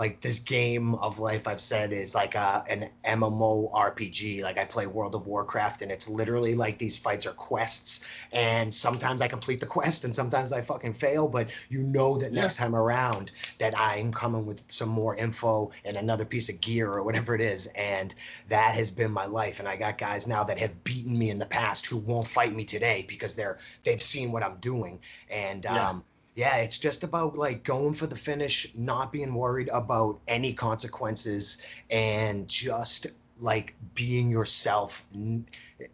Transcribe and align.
like 0.00 0.22
this 0.22 0.38
game 0.38 0.94
of 0.94 1.18
life 1.18 1.46
I've 1.46 1.60
said 1.60 1.92
is 1.92 2.14
like 2.14 2.34
a, 2.34 2.64
an 2.70 2.88
MMO 3.06 3.70
RPG. 3.70 4.42
Like 4.42 4.56
I 4.56 4.64
play 4.64 4.86
World 4.86 5.14
of 5.14 5.26
Warcraft 5.26 5.82
and 5.82 5.92
it's 5.92 6.08
literally 6.08 6.54
like 6.54 6.78
these 6.78 6.96
fights 6.96 7.26
are 7.26 7.32
quests 7.32 8.08
and 8.32 8.72
sometimes 8.72 9.20
I 9.20 9.28
complete 9.28 9.60
the 9.60 9.66
quest 9.66 10.04
and 10.06 10.16
sometimes 10.16 10.52
I 10.52 10.62
fucking 10.62 10.94
fail, 10.94 11.28
but 11.28 11.50
you 11.68 11.82
know 11.82 12.16
that 12.16 12.32
next 12.32 12.58
yeah. 12.58 12.64
time 12.64 12.74
around 12.74 13.32
that 13.58 13.78
I'm 13.78 14.10
coming 14.10 14.46
with 14.46 14.62
some 14.68 14.88
more 14.88 15.14
info 15.16 15.70
and 15.84 15.98
another 15.98 16.24
piece 16.24 16.48
of 16.48 16.62
gear 16.62 16.90
or 16.90 17.04
whatever 17.04 17.34
it 17.34 17.42
is. 17.42 17.66
And 17.66 18.14
that 18.48 18.76
has 18.76 18.90
been 18.90 19.12
my 19.12 19.26
life. 19.26 19.60
And 19.60 19.68
I 19.68 19.76
got 19.76 19.98
guys 19.98 20.26
now 20.26 20.44
that 20.44 20.56
have 20.56 20.82
beaten 20.82 21.18
me 21.18 21.28
in 21.28 21.38
the 21.38 21.44
past 21.44 21.84
who 21.84 21.98
won't 21.98 22.26
fight 22.26 22.54
me 22.54 22.64
today 22.64 23.04
because 23.06 23.34
they're 23.34 23.58
they've 23.84 24.00
seen 24.00 24.32
what 24.32 24.42
I'm 24.42 24.56
doing. 24.60 25.00
And 25.28 25.64
yeah. 25.64 25.90
um 25.90 26.04
yeah, 26.34 26.56
it's 26.58 26.78
just 26.78 27.04
about 27.04 27.36
like 27.36 27.64
going 27.64 27.94
for 27.94 28.06
the 28.06 28.16
finish, 28.16 28.72
not 28.74 29.12
being 29.12 29.34
worried 29.34 29.68
about 29.72 30.20
any 30.28 30.52
consequences, 30.52 31.62
and 31.90 32.46
just 32.46 33.08
like 33.38 33.74
being 33.94 34.30
yourself. 34.30 35.04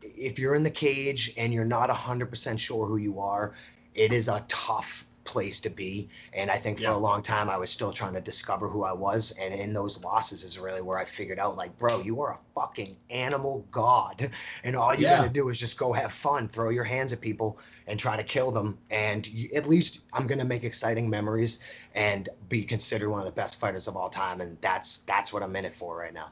If 0.03 0.39
you're 0.39 0.55
in 0.55 0.63
the 0.63 0.71
cage 0.71 1.33
and 1.37 1.53
you're 1.53 1.65
not 1.65 1.91
100% 1.91 2.59
sure 2.59 2.87
who 2.87 2.97
you 2.97 3.21
are, 3.21 3.55
it 3.95 4.13
is 4.13 4.29
a 4.29 4.45
tough 4.49 5.06
place 5.27 5.61
to 5.61 5.69
be. 5.69 6.09
And 6.33 6.51
I 6.51 6.57
think 6.57 6.79
for 6.79 6.85
yeah. 6.85 6.95
a 6.95 6.97
long 6.97 7.23
time, 7.23 7.51
I 7.51 7.59
was 7.59 7.71
still 7.71 7.93
trying 7.93 8.15
to 8.15 8.21
discover 8.21 8.69
who 8.69 8.85
I 8.85 8.93
was. 8.93 9.37
And 9.41 9.53
in 9.53 9.75
those 9.75 10.03
losses 10.03 10.45
is 10.45 10.59
really 10.59 10.81
where 10.81 10.99
I 10.99 11.05
figured 11.05 11.39
out, 11.39 11.57
like, 11.57 11.77
bro, 11.77 12.01
you 12.01 12.23
are 12.23 12.33
a 12.33 12.39
fucking 12.55 12.97
animal 13.11 13.67
god. 13.71 14.31
And 14.65 14.77
all 14.77 14.95
you 14.95 15.03
yeah. 15.03 15.19
got 15.19 15.25
to 15.25 15.31
do 15.31 15.49
is 15.51 15.61
just 15.61 15.79
go 15.79 15.93
have 15.93 16.13
fun, 16.13 16.49
throw 16.49 16.71
your 16.71 16.85
hands 16.85 17.13
at 17.13 17.21
people 17.21 17.59
and 17.87 17.99
try 18.01 18.17
to 18.17 18.25
kill 18.25 18.51
them. 18.51 18.79
And 18.91 19.27
you, 19.27 19.51
at 19.55 19.69
least 19.69 20.03
I'm 20.13 20.27
going 20.27 20.39
to 20.39 20.45
make 20.47 20.65
exciting 20.65 21.11
memories 21.11 21.59
and 21.95 22.29
be 22.49 22.65
considered 22.65 23.11
one 23.11 23.21
of 23.21 23.27
the 23.27 23.33
best 23.33 23.61
fighters 23.61 23.89
of 23.89 23.97
all 23.97 24.09
time. 24.09 24.41
And 24.41 24.57
that's, 24.61 24.99
that's 24.99 25.33
what 25.33 25.43
I'm 25.43 25.55
in 25.57 25.65
it 25.65 25.75
for 25.75 25.97
right 25.97 26.15
now. 26.15 26.31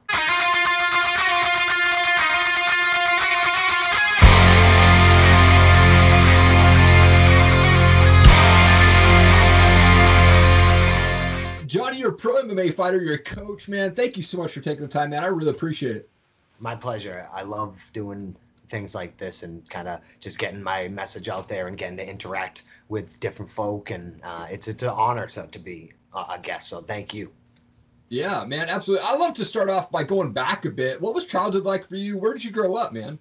Johnny, 11.74 11.98
you're 11.98 12.10
a 12.10 12.16
pro 12.16 12.40
MMA 12.40 12.72
fighter. 12.72 13.02
You're 13.02 13.16
a 13.16 13.18
coach, 13.18 13.68
man. 13.68 13.96
Thank 13.96 14.16
you 14.16 14.22
so 14.22 14.38
much 14.38 14.52
for 14.52 14.60
taking 14.60 14.82
the 14.82 14.88
time, 14.88 15.10
man. 15.10 15.24
I 15.24 15.26
really 15.26 15.50
appreciate 15.50 15.96
it. 15.96 16.08
My 16.60 16.76
pleasure. 16.76 17.26
I 17.32 17.42
love 17.42 17.90
doing 17.92 18.36
things 18.68 18.94
like 18.94 19.16
this 19.16 19.42
and 19.42 19.68
kind 19.68 19.88
of 19.88 20.00
just 20.20 20.38
getting 20.38 20.62
my 20.62 20.86
message 20.86 21.28
out 21.28 21.48
there 21.48 21.66
and 21.66 21.76
getting 21.76 21.96
to 21.96 22.08
interact 22.08 22.62
with 22.88 23.18
different 23.18 23.50
folk. 23.50 23.90
And 23.90 24.20
uh, 24.22 24.46
it's 24.48 24.68
it's 24.68 24.84
an 24.84 24.90
honor 24.90 25.26
to, 25.26 25.48
to 25.48 25.58
be 25.58 25.90
a 26.14 26.38
guest. 26.40 26.68
So 26.68 26.80
thank 26.80 27.12
you. 27.12 27.32
Yeah, 28.08 28.45
man, 28.46 28.68
absolutely. 28.68 29.04
I 29.08 29.16
love 29.16 29.34
to 29.34 29.45
start 29.45 29.68
off 29.68 29.90
by 29.90 30.04
going 30.04 30.30
back 30.30 30.66
a 30.66 30.70
bit. 30.70 31.00
What 31.00 31.12
was 31.12 31.26
childhood 31.26 31.64
like 31.64 31.88
for 31.88 31.96
you? 31.96 32.16
Where 32.16 32.34
did 32.34 32.45
you 32.45 32.52
grow 32.52 32.76
up, 32.76 32.92
man? 32.92 33.18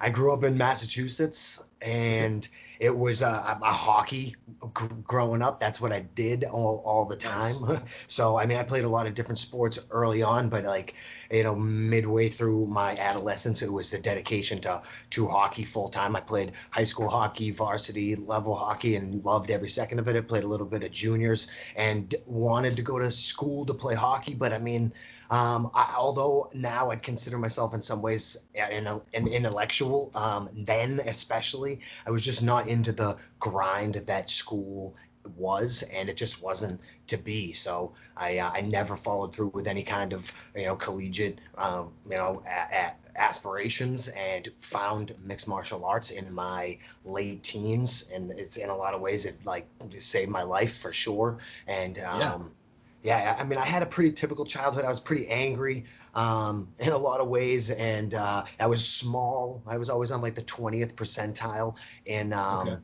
I 0.00 0.10
grew 0.10 0.32
up 0.32 0.44
in 0.44 0.56
Massachusetts, 0.58 1.62
and 1.80 2.46
it 2.78 2.94
was 2.94 3.22
uh, 3.22 3.56
a, 3.60 3.64
a 3.64 3.72
hockey 3.72 4.36
g- 4.78 4.86
growing 5.04 5.42
up. 5.42 5.60
That's 5.60 5.80
what 5.80 5.92
I 5.92 6.00
did 6.00 6.44
all, 6.44 6.82
all 6.84 7.04
the 7.04 7.16
time. 7.16 7.54
Nice. 7.66 7.80
so 8.06 8.38
I 8.38 8.46
mean, 8.46 8.58
I 8.58 8.62
played 8.62 8.84
a 8.84 8.88
lot 8.88 9.06
of 9.06 9.14
different 9.14 9.38
sports 9.38 9.78
early 9.90 10.22
on, 10.22 10.48
but 10.48 10.64
like 10.64 10.94
you 11.30 11.42
know, 11.42 11.54
midway 11.56 12.28
through 12.28 12.66
my 12.66 12.96
adolescence, 12.96 13.62
it 13.62 13.72
was 13.72 13.90
the 13.90 13.98
dedication 13.98 14.60
to 14.60 14.82
to 15.10 15.26
hockey 15.26 15.64
full 15.64 15.88
time. 15.88 16.14
I 16.16 16.20
played 16.20 16.52
high 16.70 16.84
school 16.84 17.08
hockey, 17.08 17.50
varsity 17.50 18.14
level 18.16 18.54
hockey, 18.54 18.96
and 18.96 19.24
loved 19.24 19.50
every 19.50 19.68
second 19.68 19.98
of 19.98 20.08
it. 20.08 20.16
I 20.16 20.20
played 20.20 20.44
a 20.44 20.48
little 20.48 20.66
bit 20.66 20.84
of 20.84 20.92
juniors 20.92 21.50
and 21.74 22.14
wanted 22.26 22.76
to 22.76 22.82
go 22.82 22.98
to 22.98 23.10
school 23.10 23.66
to 23.66 23.74
play 23.74 23.94
hockey, 23.94 24.34
but 24.34 24.52
I 24.52 24.58
mean. 24.58 24.92
Um, 25.30 25.70
I, 25.74 25.94
although 25.96 26.50
now 26.54 26.90
I'd 26.90 27.02
consider 27.02 27.38
myself 27.38 27.74
in 27.74 27.82
some 27.82 28.02
ways 28.02 28.36
an, 28.54 28.86
an 29.14 29.28
intellectual, 29.28 30.10
um, 30.14 30.48
then 30.54 31.00
especially, 31.00 31.80
I 32.06 32.10
was 32.10 32.24
just 32.24 32.42
not 32.42 32.68
into 32.68 32.92
the 32.92 33.16
grind 33.40 33.94
that 33.94 34.30
school 34.30 34.94
was, 35.36 35.82
and 35.92 36.08
it 36.08 36.16
just 36.16 36.42
wasn't 36.42 36.80
to 37.08 37.16
be. 37.16 37.52
So 37.52 37.92
I, 38.16 38.38
uh, 38.38 38.50
I 38.54 38.60
never 38.60 38.96
followed 38.96 39.34
through 39.34 39.48
with 39.48 39.66
any 39.66 39.82
kind 39.82 40.12
of 40.12 40.32
you 40.54 40.64
know 40.64 40.76
collegiate 40.76 41.40
um, 41.58 41.92
you 42.04 42.16
know 42.16 42.42
a, 42.46 42.76
a 42.76 42.92
aspirations 43.16 44.08
and 44.08 44.48
found 44.60 45.14
mixed 45.24 45.48
martial 45.48 45.84
arts 45.84 46.10
in 46.10 46.32
my 46.32 46.78
late 47.04 47.42
teens, 47.42 48.10
and 48.14 48.30
it's 48.32 48.56
in 48.56 48.68
a 48.68 48.76
lot 48.76 48.94
of 48.94 49.00
ways 49.00 49.26
it 49.26 49.44
like 49.44 49.66
saved 49.98 50.30
my 50.30 50.42
life 50.42 50.76
for 50.78 50.92
sure. 50.92 51.38
And 51.66 51.98
um, 52.00 52.52
yeah 53.02 53.36
I 53.38 53.44
mean, 53.44 53.58
I 53.58 53.64
had 53.64 53.82
a 53.82 53.86
pretty 53.86 54.12
typical 54.12 54.44
childhood. 54.44 54.84
I 54.84 54.88
was 54.88 55.00
pretty 55.00 55.28
angry 55.28 55.84
um, 56.14 56.68
in 56.78 56.90
a 56.90 56.98
lot 56.98 57.20
of 57.20 57.28
ways, 57.28 57.70
and 57.70 58.14
uh, 58.14 58.44
I 58.58 58.66
was 58.66 58.86
small. 58.86 59.62
I 59.66 59.76
was 59.76 59.90
always 59.90 60.10
on 60.10 60.22
like 60.22 60.34
the 60.34 60.42
twentieth 60.42 60.96
percentile 60.96 61.76
in 62.06 62.32
um, 62.32 62.82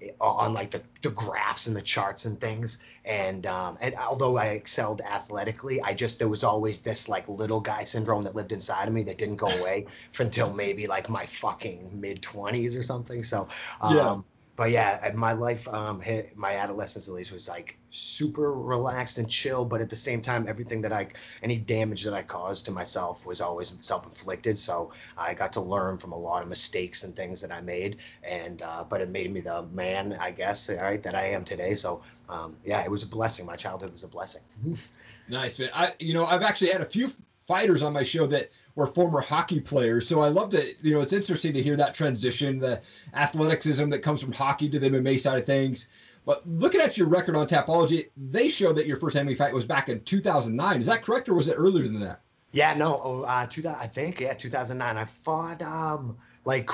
okay. 0.00 0.12
on 0.20 0.52
like 0.52 0.70
the, 0.70 0.82
the 1.02 1.10
graphs 1.10 1.66
and 1.66 1.74
the 1.74 1.82
charts 1.82 2.26
and 2.26 2.40
things. 2.40 2.82
And 3.04 3.46
um, 3.46 3.78
and 3.80 3.94
although 3.94 4.36
I 4.36 4.48
excelled 4.48 5.00
athletically, 5.00 5.80
I 5.80 5.94
just 5.94 6.18
there 6.18 6.28
was 6.28 6.44
always 6.44 6.82
this 6.82 7.08
like 7.08 7.28
little 7.28 7.60
guy 7.60 7.84
syndrome 7.84 8.24
that 8.24 8.34
lived 8.34 8.52
inside 8.52 8.88
of 8.88 8.94
me 8.94 9.04
that 9.04 9.16
didn't 9.16 9.36
go 9.36 9.46
away 9.60 9.86
for 10.12 10.24
until 10.24 10.52
maybe 10.52 10.86
like 10.86 11.08
my 11.08 11.24
fucking 11.26 12.00
mid 12.00 12.20
twenties 12.20 12.76
or 12.76 12.82
something. 12.82 13.24
So 13.24 13.48
um, 13.80 13.96
yeah 13.96 14.20
but 14.56 14.70
yeah, 14.70 15.12
my 15.14 15.34
life, 15.34 15.68
um, 15.68 16.02
my 16.34 16.56
adolescence 16.56 17.08
at 17.08 17.14
least 17.14 17.30
was 17.30 17.46
like 17.46 17.76
super 17.90 18.52
relaxed 18.52 19.18
and 19.18 19.30
chill. 19.30 19.66
But 19.66 19.82
at 19.82 19.90
the 19.90 19.96
same 19.96 20.22
time, 20.22 20.48
everything 20.48 20.80
that 20.82 20.92
I, 20.92 21.08
any 21.42 21.58
damage 21.58 22.02
that 22.04 22.14
I 22.14 22.22
caused 22.22 22.64
to 22.64 22.72
myself 22.72 23.26
was 23.26 23.42
always 23.42 23.78
self-inflicted. 23.82 24.56
So 24.56 24.92
I 25.18 25.34
got 25.34 25.52
to 25.54 25.60
learn 25.60 25.98
from 25.98 26.12
a 26.12 26.18
lot 26.18 26.42
of 26.42 26.48
mistakes 26.48 27.04
and 27.04 27.14
things 27.14 27.42
that 27.42 27.52
I 27.52 27.60
made, 27.60 27.98
and 28.22 28.62
uh, 28.62 28.84
but 28.88 29.02
it 29.02 29.10
made 29.10 29.30
me 29.30 29.40
the 29.40 29.62
man, 29.72 30.16
I 30.18 30.30
guess, 30.30 30.70
all 30.70 30.76
right, 30.76 31.02
that 31.02 31.14
I 31.14 31.30
am 31.30 31.44
today. 31.44 31.74
So 31.74 32.02
um, 32.28 32.56
yeah, 32.64 32.82
it 32.82 32.90
was 32.90 33.02
a 33.02 33.08
blessing. 33.08 33.44
My 33.44 33.56
childhood 33.56 33.92
was 33.92 34.04
a 34.04 34.08
blessing. 34.08 34.42
nice, 35.28 35.58
man. 35.58 35.68
I, 35.74 35.92
you 35.98 36.14
know, 36.14 36.24
I've 36.24 36.42
actually 36.42 36.70
had 36.70 36.80
a 36.80 36.86
few 36.86 37.10
fighters 37.46 37.82
on 37.82 37.92
my 37.92 38.02
show 38.02 38.26
that 38.26 38.50
were 38.74 38.86
former 38.86 39.20
hockey 39.20 39.60
players. 39.60 40.08
So 40.08 40.20
I 40.20 40.28
love 40.28 40.50
to, 40.50 40.74
you 40.82 40.92
know, 40.94 41.00
it's 41.00 41.12
interesting 41.12 41.52
to 41.54 41.62
hear 41.62 41.76
that 41.76 41.94
transition, 41.94 42.58
the 42.58 42.80
athleticism 43.14 43.88
that 43.90 44.00
comes 44.00 44.20
from 44.20 44.32
hockey 44.32 44.68
to 44.68 44.78
the 44.78 44.90
MMA 44.90 45.18
side 45.18 45.38
of 45.38 45.46
things. 45.46 45.86
But 46.24 46.46
looking 46.48 46.80
at 46.80 46.98
your 46.98 47.06
record 47.06 47.36
on 47.36 47.46
Tapology, 47.46 48.10
they 48.16 48.48
show 48.48 48.72
that 48.72 48.86
your 48.86 48.96
first 48.96 49.16
MMA 49.16 49.36
fight 49.36 49.54
was 49.54 49.64
back 49.64 49.88
in 49.88 50.00
2009. 50.00 50.80
Is 50.80 50.86
that 50.86 51.04
correct, 51.04 51.28
or 51.28 51.34
was 51.34 51.46
it 51.46 51.54
earlier 51.54 51.86
than 51.86 52.00
that? 52.00 52.20
Yeah, 52.50 52.74
no, 52.74 53.22
uh, 53.22 53.46
2000, 53.46 53.80
I 53.80 53.86
think, 53.86 54.20
yeah, 54.20 54.34
2009. 54.34 54.96
I 54.96 55.04
fought 55.04 55.62
um, 55.62 56.16
like 56.44 56.68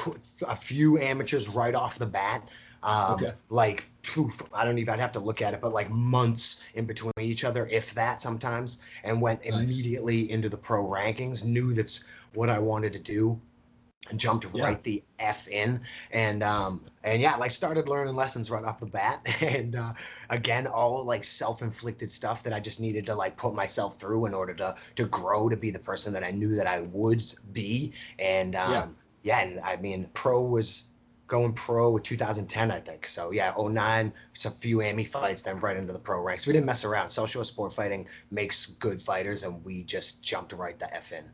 a 0.49 0.57
few 0.57 0.99
amateurs 0.99 1.49
right 1.51 1.75
off 1.75 1.99
the 1.99 2.07
bat. 2.07 2.49
Um, 2.83 3.13
okay. 3.15 3.33
Like, 3.51 3.91
poof, 4.03 4.43
I 4.53 4.65
don't 4.65 4.79
even, 4.79 4.95
I'd 4.95 5.01
have 5.01 5.13
to 5.13 5.21
look 5.21 5.43
at 5.43 5.55
it, 5.55 5.61
but 5.61 5.73
like 5.73 5.91
months 5.91 6.65
in 6.75 6.87
between 6.87 7.13
each 7.21 7.45
other, 7.45 7.67
if 7.67 7.95
that 7.95 8.21
sometimes, 8.21 8.83
and 9.05 9.21
went 9.21 9.45
nice. 9.45 9.53
immediately 9.53 10.31
into 10.31 10.49
the 10.49 10.57
pro 10.57 10.85
rankings, 10.85 11.45
knew 11.45 11.73
that's 11.73 12.09
what 12.35 12.49
I 12.49 12.59
wanted 12.59 12.93
to 12.95 12.99
do. 12.99 13.41
And 14.11 14.19
jumped 14.19 14.47
yeah. 14.53 14.65
right 14.65 14.83
the 14.83 15.05
f 15.21 15.47
in, 15.47 15.81
and 16.11 16.43
um, 16.43 16.85
and 17.05 17.23
yeah, 17.23 17.37
like 17.37 17.53
started 17.53 17.89
learning 17.89 18.17
lessons 18.17 18.51
right 18.51 18.65
off 18.65 18.81
the 18.81 18.87
bat, 18.87 19.25
and 19.41 19.77
uh, 19.77 19.93
again, 20.29 20.67
all 20.67 21.05
like 21.05 21.23
self-inflicted 21.23 22.11
stuff 22.11 22.43
that 22.43 22.53
I 22.53 22.59
just 22.59 22.81
needed 22.81 23.07
to 23.07 23.15
like 23.15 23.37
put 23.37 23.55
myself 23.55 24.01
through 24.01 24.27
in 24.27 24.35
order 24.35 24.55
to 24.55 24.75
to 24.97 25.05
grow 25.05 25.49
to 25.49 25.57
be 25.57 25.71
the 25.71 25.79
person 25.79 26.13
that 26.15 26.25
I 26.25 26.33
knew 26.33 26.57
that 26.57 26.67
I 26.67 26.81
would 26.81 27.23
be, 27.53 27.93
and 28.19 28.57
um, 28.57 28.73
yeah. 28.73 28.87
yeah, 29.23 29.41
and 29.47 29.61
I 29.61 29.77
mean, 29.77 30.11
pro 30.15 30.43
was 30.43 30.92
going 31.33 31.55
pro 31.55 31.97
2010, 31.97 32.71
I 32.71 32.79
think. 32.79 33.09
So 33.09 33.31
yeah, 33.31 33.55
09, 33.57 34.13
a 34.45 34.51
few 34.51 34.83
AMI 34.83 35.07
fights, 35.07 35.41
then 35.41 35.59
right 35.61 35.79
into 35.79 35.95
the 35.95 35.99
pro 35.99 36.21
ranks. 36.21 36.47
We 36.47 36.53
didn't 36.53 36.67
mess 36.67 36.85
around. 36.85 37.09
South 37.09 37.31
Shore 37.31 37.47
Sport 37.47 37.73
Fighting 37.73 38.07
makes 38.31 38.67
good 38.67 39.01
fighters, 39.01 39.43
and 39.43 39.65
we 39.65 39.83
just 39.85 40.23
jumped 40.23 40.53
right 40.53 40.79
the 40.79 40.95
F 40.95 41.11
in. 41.11 41.25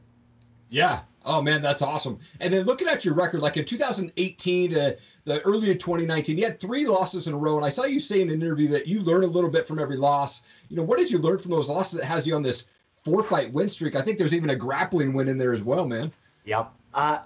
Yeah. 0.70 1.00
Oh 1.24 1.42
man, 1.42 1.62
that's 1.62 1.82
awesome. 1.82 2.20
And 2.38 2.52
then 2.52 2.64
looking 2.64 2.86
at 2.86 3.04
your 3.04 3.14
record, 3.14 3.40
like 3.40 3.56
in 3.56 3.64
2018 3.64 4.70
to 4.70 4.96
the 5.24 5.40
early 5.40 5.72
of 5.72 5.78
2019, 5.78 6.38
you 6.38 6.44
had 6.44 6.60
three 6.60 6.86
losses 6.86 7.26
in 7.26 7.34
a 7.34 7.36
row. 7.36 7.56
And 7.56 7.66
I 7.66 7.68
saw 7.68 7.82
you 7.82 7.98
say 7.98 8.20
in 8.20 8.30
an 8.30 8.40
interview 8.40 8.68
that 8.68 8.86
you 8.86 9.00
learn 9.00 9.24
a 9.24 9.26
little 9.26 9.50
bit 9.50 9.66
from 9.66 9.80
every 9.80 9.96
loss. 9.96 10.42
You 10.68 10.76
know, 10.76 10.84
what 10.84 10.98
did 10.98 11.10
you 11.10 11.18
learn 11.18 11.38
from 11.38 11.50
those 11.50 11.68
losses 11.68 11.98
that 11.98 12.06
has 12.06 12.24
you 12.24 12.36
on 12.36 12.42
this 12.42 12.66
four 12.92 13.24
fight 13.24 13.52
win 13.52 13.66
streak? 13.66 13.96
I 13.96 14.02
think 14.02 14.16
there's 14.16 14.34
even 14.34 14.50
a 14.50 14.56
grappling 14.56 15.12
win 15.12 15.26
in 15.26 15.38
there 15.38 15.54
as 15.54 15.64
well, 15.64 15.88
man. 15.88 16.12
Yep. 16.44 16.72
Uh, 16.94 17.18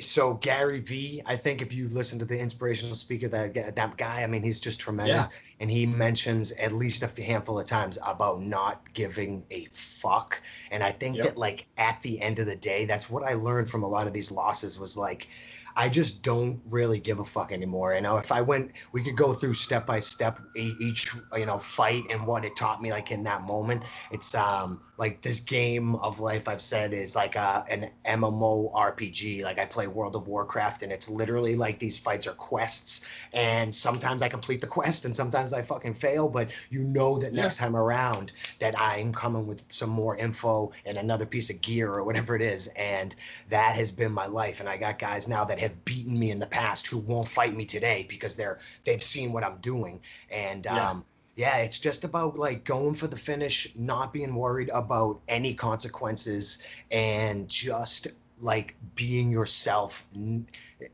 so 0.00 0.34
Gary 0.34 0.80
V, 0.80 1.22
I 1.26 1.36
think 1.36 1.60
if 1.60 1.72
you 1.72 1.88
listen 1.88 2.18
to 2.18 2.24
the 2.24 2.38
inspirational 2.38 2.94
speaker, 2.94 3.28
that 3.28 3.76
that 3.76 3.96
guy, 3.96 4.22
I 4.22 4.26
mean, 4.26 4.42
he's 4.42 4.60
just 4.60 4.80
tremendous, 4.80 5.28
yeah. 5.30 5.38
and 5.60 5.70
he 5.70 5.84
mentions 5.86 6.52
at 6.52 6.72
least 6.72 7.02
a 7.02 7.22
handful 7.22 7.58
of 7.58 7.66
times 7.66 7.98
about 8.04 8.42
not 8.42 8.92
giving 8.94 9.44
a 9.50 9.66
fuck. 9.66 10.40
And 10.70 10.82
I 10.82 10.92
think 10.92 11.16
yep. 11.16 11.26
that 11.26 11.36
like 11.36 11.66
at 11.76 12.02
the 12.02 12.20
end 12.20 12.38
of 12.38 12.46
the 12.46 12.56
day, 12.56 12.84
that's 12.86 13.10
what 13.10 13.24
I 13.24 13.34
learned 13.34 13.68
from 13.68 13.82
a 13.82 13.88
lot 13.88 14.06
of 14.06 14.12
these 14.12 14.30
losses 14.30 14.78
was 14.78 14.96
like, 14.96 15.28
I 15.76 15.88
just 15.88 16.22
don't 16.22 16.60
really 16.70 17.00
give 17.00 17.18
a 17.18 17.24
fuck 17.24 17.52
anymore. 17.52 17.94
You 17.94 18.00
know, 18.00 18.18
if 18.18 18.30
I 18.30 18.40
went, 18.40 18.72
we 18.92 19.02
could 19.02 19.16
go 19.16 19.32
through 19.32 19.54
step 19.54 19.86
by 19.86 20.00
step 20.00 20.38
each, 20.54 21.12
you 21.36 21.46
know, 21.46 21.58
fight 21.58 22.04
and 22.10 22.26
what 22.26 22.44
it 22.44 22.54
taught 22.56 22.80
me. 22.80 22.92
Like 22.92 23.10
in 23.10 23.24
that 23.24 23.42
moment, 23.42 23.82
it's 24.10 24.34
um 24.34 24.80
like 24.96 25.22
this 25.22 25.40
game 25.40 25.96
of 25.96 26.20
life. 26.20 26.48
I've 26.48 26.60
said 26.60 26.92
is 26.92 27.16
like 27.16 27.36
a 27.36 27.64
an 27.68 27.90
MMO 28.06 28.72
RPG. 28.72 29.42
Like 29.42 29.58
I 29.58 29.66
play 29.66 29.86
World 29.86 30.14
of 30.16 30.28
Warcraft, 30.28 30.82
and 30.82 30.92
it's 30.92 31.08
literally 31.08 31.56
like 31.56 31.78
these 31.78 31.98
fights 31.98 32.26
are 32.26 32.32
quests, 32.32 33.08
and 33.32 33.74
sometimes 33.74 34.22
I 34.22 34.28
complete 34.28 34.60
the 34.60 34.66
quest, 34.78 35.04
and 35.04 35.14
sometimes 35.14 35.52
I 35.52 35.62
fucking 35.62 35.94
fail. 35.94 36.28
But 36.28 36.50
you 36.70 36.80
know 36.80 37.18
that 37.18 37.32
next 37.32 37.58
yeah. 37.58 37.66
time 37.66 37.76
around 37.76 38.32
that 38.60 38.78
I'm 38.78 39.12
coming 39.12 39.46
with 39.46 39.64
some 39.68 39.90
more 39.90 40.16
info 40.16 40.72
and 40.84 40.96
another 40.96 41.26
piece 41.26 41.50
of 41.50 41.60
gear 41.60 41.92
or 41.92 42.04
whatever 42.04 42.36
it 42.36 42.42
is, 42.42 42.68
and 42.68 43.14
that 43.48 43.74
has 43.74 43.90
been 43.90 44.12
my 44.12 44.26
life. 44.26 44.60
And 44.60 44.68
I 44.68 44.76
got 44.76 44.98
guys 44.98 45.28
now 45.28 45.44
that 45.44 45.58
have 45.58 45.84
beaten 45.84 46.18
me 46.18 46.30
in 46.30 46.38
the 46.38 46.46
past 46.46 46.86
who 46.86 46.98
won't 46.98 47.28
fight 47.28 47.54
me 47.54 47.64
today 47.64 48.06
because 48.08 48.36
they're 48.36 48.60
they've 48.84 49.02
seen 49.02 49.32
what 49.32 49.42
I'm 49.42 49.58
doing. 49.58 50.00
And 50.30 50.64
yeah. 50.64 50.90
um, 50.90 51.04
yeah, 51.36 51.58
it's 51.58 51.78
just 51.78 52.04
about 52.04 52.38
like 52.38 52.64
going 52.64 52.94
for 52.94 53.06
the 53.06 53.16
finish, 53.16 53.72
not 53.76 54.12
being 54.12 54.34
worried 54.34 54.70
about 54.72 55.20
any 55.28 55.54
consequences, 55.54 56.62
and 56.90 57.48
just 57.48 58.08
like 58.40 58.76
being 58.94 59.30
yourself. 59.30 60.04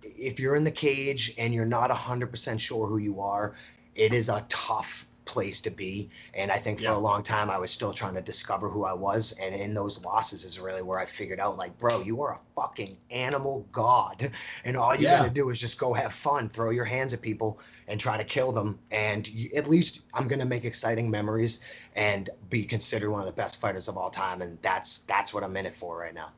If 0.02 0.40
you're 0.40 0.56
in 0.56 0.64
the 0.64 0.70
cage 0.70 1.34
and 1.36 1.52
you're 1.52 1.66
not 1.66 1.90
100% 1.90 2.60
sure 2.60 2.86
who 2.86 2.98
you 2.98 3.20
are, 3.20 3.54
it 3.94 4.14
is 4.14 4.28
a 4.28 4.44
tough 4.48 5.06
place 5.24 5.60
to 5.62 5.70
be. 5.70 6.10
And 6.34 6.50
I 6.50 6.58
think 6.58 6.78
for 6.78 6.84
yeah. 6.84 6.96
a 6.96 6.98
long 6.98 7.22
time, 7.22 7.50
I 7.50 7.58
was 7.58 7.70
still 7.70 7.92
trying 7.92 8.14
to 8.14 8.20
discover 8.20 8.68
who 8.68 8.84
I 8.84 8.92
was. 8.92 9.38
And 9.40 9.54
in 9.54 9.74
those 9.74 10.04
losses 10.04 10.44
is 10.44 10.58
really 10.58 10.82
where 10.82 10.98
I 10.98 11.06
figured 11.06 11.40
out, 11.40 11.56
like, 11.56 11.78
bro, 11.78 12.02
you 12.02 12.22
are 12.22 12.32
a 12.32 12.38
fucking 12.56 12.96
animal 13.10 13.66
god. 13.72 14.30
And 14.64 14.76
all 14.76 14.94
you 14.94 15.04
yeah. 15.04 15.18
got 15.18 15.24
to 15.24 15.30
do 15.30 15.50
is 15.50 15.60
just 15.60 15.78
go 15.78 15.92
have 15.92 16.12
fun, 16.12 16.48
throw 16.48 16.70
your 16.70 16.84
hands 16.84 17.12
at 17.12 17.22
people 17.22 17.60
and 17.88 18.00
try 18.00 18.16
to 18.16 18.24
kill 18.24 18.52
them. 18.52 18.78
And 18.90 19.26
you, 19.28 19.50
at 19.56 19.68
least 19.68 20.04
I'm 20.14 20.28
to 20.28 20.44
make 20.44 20.64
exciting 20.64 21.10
memories 21.10 21.60
and 21.94 22.28
be 22.48 22.64
considered 22.64 23.10
one 23.10 23.20
of 23.20 23.26
the 23.26 23.32
best 23.32 23.60
fighters 23.60 23.88
of 23.88 23.96
all 23.96 24.10
time. 24.10 24.42
And 24.42 24.58
that's, 24.62 24.98
that's 24.98 25.32
what 25.32 25.44
I'm 25.44 25.56
in 25.56 25.66
it 25.66 25.74
for 25.74 25.98
right 25.98 26.14
now. 26.14 26.30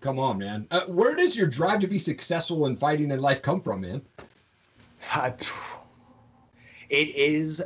Come 0.00 0.18
on, 0.18 0.38
man. 0.38 0.66
Uh, 0.70 0.80
where 0.82 1.14
does 1.14 1.36
your 1.36 1.46
drive 1.46 1.80
to 1.80 1.86
be 1.86 1.98
successful 1.98 2.64
in 2.66 2.74
fighting 2.74 3.10
in 3.10 3.20
life 3.20 3.42
come 3.42 3.60
from, 3.60 3.82
man? 3.82 4.02
it 6.90 7.14
is 7.14 7.62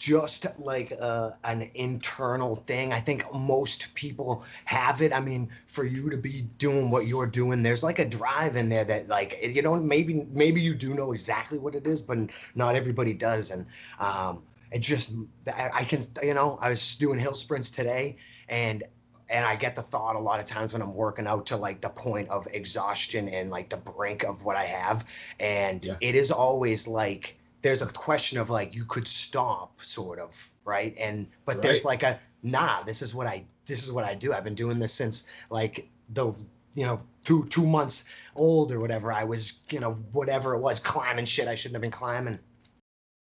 just 0.00 0.46
like 0.58 0.94
uh, 0.98 1.32
an 1.44 1.70
internal 1.74 2.56
thing. 2.56 2.90
I 2.90 3.00
think 3.00 3.22
most 3.34 3.94
people 3.94 4.44
have 4.64 5.02
it. 5.02 5.12
I 5.12 5.20
mean, 5.20 5.50
for 5.66 5.84
you 5.84 6.08
to 6.08 6.16
be 6.16 6.42
doing 6.56 6.90
what 6.90 7.06
you're 7.06 7.26
doing, 7.26 7.62
there's 7.62 7.82
like 7.82 7.98
a 7.98 8.08
drive 8.08 8.56
in 8.56 8.70
there 8.70 8.84
that, 8.86 9.08
like, 9.08 9.38
you 9.42 9.60
know, 9.60 9.76
maybe 9.76 10.26
maybe 10.32 10.62
you 10.62 10.74
do 10.74 10.94
know 10.94 11.12
exactly 11.12 11.58
what 11.58 11.74
it 11.74 11.86
is, 11.86 12.00
but 12.00 12.18
not 12.54 12.74
everybody 12.74 13.12
does. 13.12 13.50
And 13.50 13.66
um, 14.00 14.42
it 14.72 14.80
just, 14.80 15.12
I 15.46 15.84
can, 15.84 16.02
you 16.22 16.32
know, 16.32 16.58
I 16.62 16.70
was 16.70 16.96
doing 16.96 17.18
hill 17.18 17.34
sprints 17.34 17.70
today, 17.70 18.16
and 18.48 18.82
and 19.28 19.44
I 19.44 19.54
get 19.54 19.76
the 19.76 19.82
thought 19.82 20.16
a 20.16 20.18
lot 20.18 20.40
of 20.40 20.46
times 20.46 20.72
when 20.72 20.80
I'm 20.80 20.94
working 20.94 21.26
out 21.26 21.46
to 21.46 21.58
like 21.58 21.82
the 21.82 21.90
point 21.90 22.30
of 22.30 22.48
exhaustion 22.50 23.28
and 23.28 23.50
like 23.50 23.68
the 23.68 23.76
brink 23.76 24.24
of 24.24 24.44
what 24.44 24.56
I 24.56 24.64
have, 24.64 25.04
and 25.38 25.84
yeah. 25.84 25.96
it 26.00 26.14
is 26.14 26.30
always 26.30 26.88
like 26.88 27.36
there's 27.62 27.82
a 27.82 27.86
question 27.86 28.38
of 28.38 28.50
like 28.50 28.74
you 28.74 28.84
could 28.84 29.06
stop 29.06 29.80
sort 29.80 30.18
of 30.18 30.50
right? 30.64 30.94
And 30.98 31.26
but 31.44 31.56
right. 31.56 31.62
there's 31.62 31.84
like 31.84 32.02
a 32.02 32.18
nah 32.42 32.82
this 32.84 33.02
is 33.02 33.14
what 33.14 33.26
i 33.26 33.44
this 33.66 33.84
is 33.84 33.92
what 33.92 34.04
i 34.04 34.14
do. 34.14 34.32
I've 34.32 34.44
been 34.44 34.54
doing 34.54 34.78
this 34.78 34.92
since 34.92 35.24
like 35.50 35.88
the 36.10 36.32
you 36.74 36.84
know 36.84 37.02
two 37.24 37.44
two 37.44 37.66
months 37.66 38.04
old 38.34 38.72
or 38.72 38.80
whatever. 38.80 39.12
I 39.12 39.24
was 39.24 39.62
you 39.70 39.80
know 39.80 39.92
whatever 40.12 40.54
it 40.54 40.60
was 40.60 40.80
climbing 40.80 41.24
shit 41.24 41.48
i 41.48 41.54
shouldn't 41.54 41.76
have 41.76 41.82
been 41.82 41.90
climbing. 41.90 42.38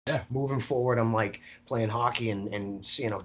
Yeah. 0.07 0.23
Moving 0.29 0.59
forward 0.59 0.99
i'm 0.99 1.13
like 1.13 1.41
playing 1.65 1.89
hockey 1.89 2.29
and 2.29 2.53
and 2.53 2.99
you 2.99 3.09
know 3.09 3.21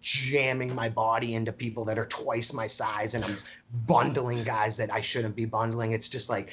jamming 0.00 0.74
my 0.74 0.88
body 0.88 1.34
into 1.34 1.52
people 1.52 1.86
that 1.86 1.98
are 1.98 2.06
twice 2.06 2.52
my 2.52 2.68
size 2.68 3.14
and 3.14 3.24
i'm 3.24 3.38
bundling 3.72 4.44
guys 4.44 4.76
that 4.76 4.92
i 4.92 5.00
shouldn't 5.00 5.36
be 5.36 5.44
bundling. 5.44 5.92
It's 5.92 6.08
just 6.08 6.28
like 6.28 6.52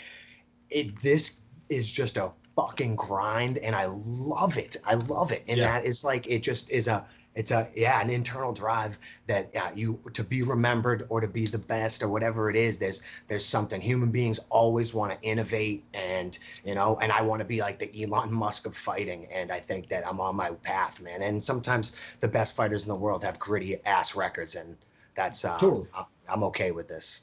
it 0.69 1.00
this 1.01 1.39
is 1.69 1.91
just 1.91 2.18
a 2.18 2.31
fucking 2.55 2.95
grind 2.95 3.57
and 3.57 3.75
I 3.75 3.85
love 3.85 4.57
it. 4.57 4.77
I 4.85 4.95
love 4.95 5.31
it. 5.31 5.44
And 5.47 5.57
yeah. 5.57 5.71
that 5.71 5.85
is 5.85 6.03
like 6.03 6.27
it 6.27 6.44
just 6.44 6.69
is 6.69 6.88
a 6.88 7.05
it's 7.35 7.51
a 7.51 7.67
yeah 7.75 8.01
an 8.01 8.09
internal 8.09 8.53
drive 8.53 8.97
that 9.27 9.50
yeah, 9.53 9.71
you 9.73 10.00
to 10.13 10.23
be 10.23 10.41
remembered 10.41 11.05
or 11.09 11.21
to 11.21 11.27
be 11.27 11.45
the 11.45 11.57
best 11.57 12.03
or 12.03 12.09
whatever 12.09 12.50
it 12.50 12.55
is 12.55 12.77
there's 12.77 13.01
there's 13.27 13.45
something 13.45 13.81
human 13.81 14.11
beings 14.11 14.39
always 14.50 14.94
want 14.94 15.11
to 15.11 15.27
innovate 15.27 15.83
and 15.94 16.38
you 16.63 16.75
know 16.75 16.97
and 17.01 17.11
i 17.11 17.21
want 17.21 17.39
to 17.39 17.45
be 17.45 17.59
like 17.59 17.79
the 17.79 18.03
elon 18.03 18.31
musk 18.31 18.65
of 18.65 18.75
fighting 18.75 19.27
and 19.33 19.51
i 19.51 19.59
think 19.59 19.88
that 19.88 20.05
i'm 20.07 20.19
on 20.19 20.35
my 20.35 20.51
path 20.63 21.01
man 21.01 21.21
and 21.21 21.41
sometimes 21.41 21.95
the 22.19 22.27
best 22.27 22.55
fighters 22.55 22.83
in 22.83 22.89
the 22.89 22.95
world 22.95 23.23
have 23.23 23.39
gritty 23.39 23.83
ass 23.85 24.15
records 24.15 24.55
and 24.55 24.77
that's 25.15 25.45
uh, 25.45 25.57
totally. 25.57 25.88
I'm, 25.95 26.05
I'm 26.27 26.44
okay 26.45 26.71
with 26.71 26.88
this 26.88 27.21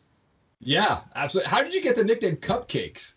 yeah 0.59 1.01
absolutely 1.15 1.51
how 1.51 1.63
did 1.63 1.75
you 1.75 1.83
get 1.83 1.97
the 1.97 2.05
nickname 2.05 2.37
cupcakes 2.37 3.15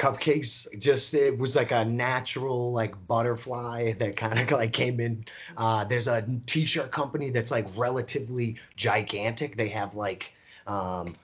cupcakes 0.00 0.66
just 0.78 1.12
it 1.12 1.36
was 1.38 1.54
like 1.54 1.72
a 1.72 1.84
natural 1.84 2.72
like 2.72 2.94
butterfly 3.06 3.92
that 3.92 4.16
kind 4.16 4.38
of 4.38 4.50
like 4.58 4.72
came 4.72 4.98
in 4.98 5.24
uh, 5.58 5.84
there's 5.84 6.08
a 6.08 6.26
t-shirt 6.46 6.90
company 6.90 7.28
that's 7.28 7.50
like 7.50 7.66
relatively 7.76 8.56
gigantic 8.76 9.56
they 9.56 9.68
have 9.68 9.94
like 9.94 10.32
um, 10.66 11.14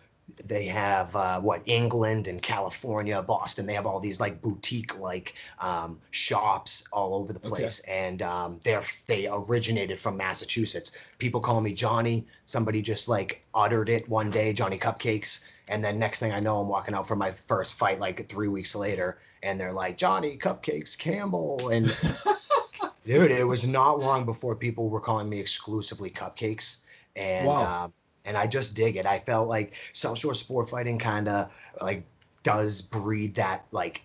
they 0.44 0.67
have 0.67 1.14
uh, 1.14 1.40
what 1.40 1.62
England 1.67 2.26
and 2.26 2.43
California, 2.43 3.23
Boston. 3.23 3.64
They 3.64 3.75
have 3.75 3.87
all 3.87 4.00
these 4.00 4.19
like 4.19 4.43
boutique 4.43 4.99
like 4.99 5.34
um, 5.61 6.00
shops 6.11 6.87
all 6.93 7.14
over 7.14 7.32
the 7.32 7.40
place, 7.40 7.81
okay. 7.84 8.06
and 8.06 8.23
um, 8.23 8.61
they're 8.62 8.82
they 9.06 9.28
originated 9.31 10.00
from 10.00 10.17
Massachusetts. 10.17 10.99
People 11.19 11.40
call 11.40 11.61
me 11.61 11.73
Johnny. 11.73 12.26
Somebody 12.44 12.82
just 12.82 13.08
like 13.08 13.44
uttered 13.55 13.88
it 13.88 14.08
one 14.08 14.31
day, 14.31 14.52
Johnny 14.52 14.78
Cupcakes, 14.78 15.49
and 15.68 15.84
then 15.84 15.98
next 15.98 16.20
thing 16.20 16.32
I 16.32 16.40
know, 16.40 16.60
I'm 16.60 16.68
walking 16.68 16.94
out 16.94 17.08
for 17.08 17.16
my 17.16 17.30
first 17.30 17.74
fight 17.74 18.00
like 18.00 18.28
three 18.28 18.48
weeks 18.48 18.74
later, 18.74 19.18
and 19.42 19.58
they're 19.58 19.72
like 19.72 19.98
Johnny 19.98 20.36
Cupcakes 20.36 20.96
Campbell, 20.96 21.70
and 21.70 21.86
dude, 23.06 23.30
it 23.30 23.46
was 23.46 23.66
not 23.66 23.98
long 23.98 24.24
before 24.24 24.56
people 24.56 24.88
were 24.88 25.00
calling 25.00 25.28
me 25.28 25.40
exclusively 25.40 26.10
Cupcakes, 26.10 26.84
and. 27.14 27.46
Wow. 27.46 27.84
Um, 27.84 27.92
and 28.26 28.36
I 28.36 28.48
just 28.48 28.74
dig 28.74 28.96
it. 28.96 29.06
I 29.06 29.20
felt 29.20 29.48
like 29.48 29.74
South 29.92 30.18
Shore 30.18 30.34
Sport 30.34 30.68
Fighting 30.68 30.98
kind 30.98 31.28
of 31.28 31.48
like 31.80 32.02
does 32.42 32.82
breed 32.82 33.36
that 33.36 33.64
like 33.70 34.02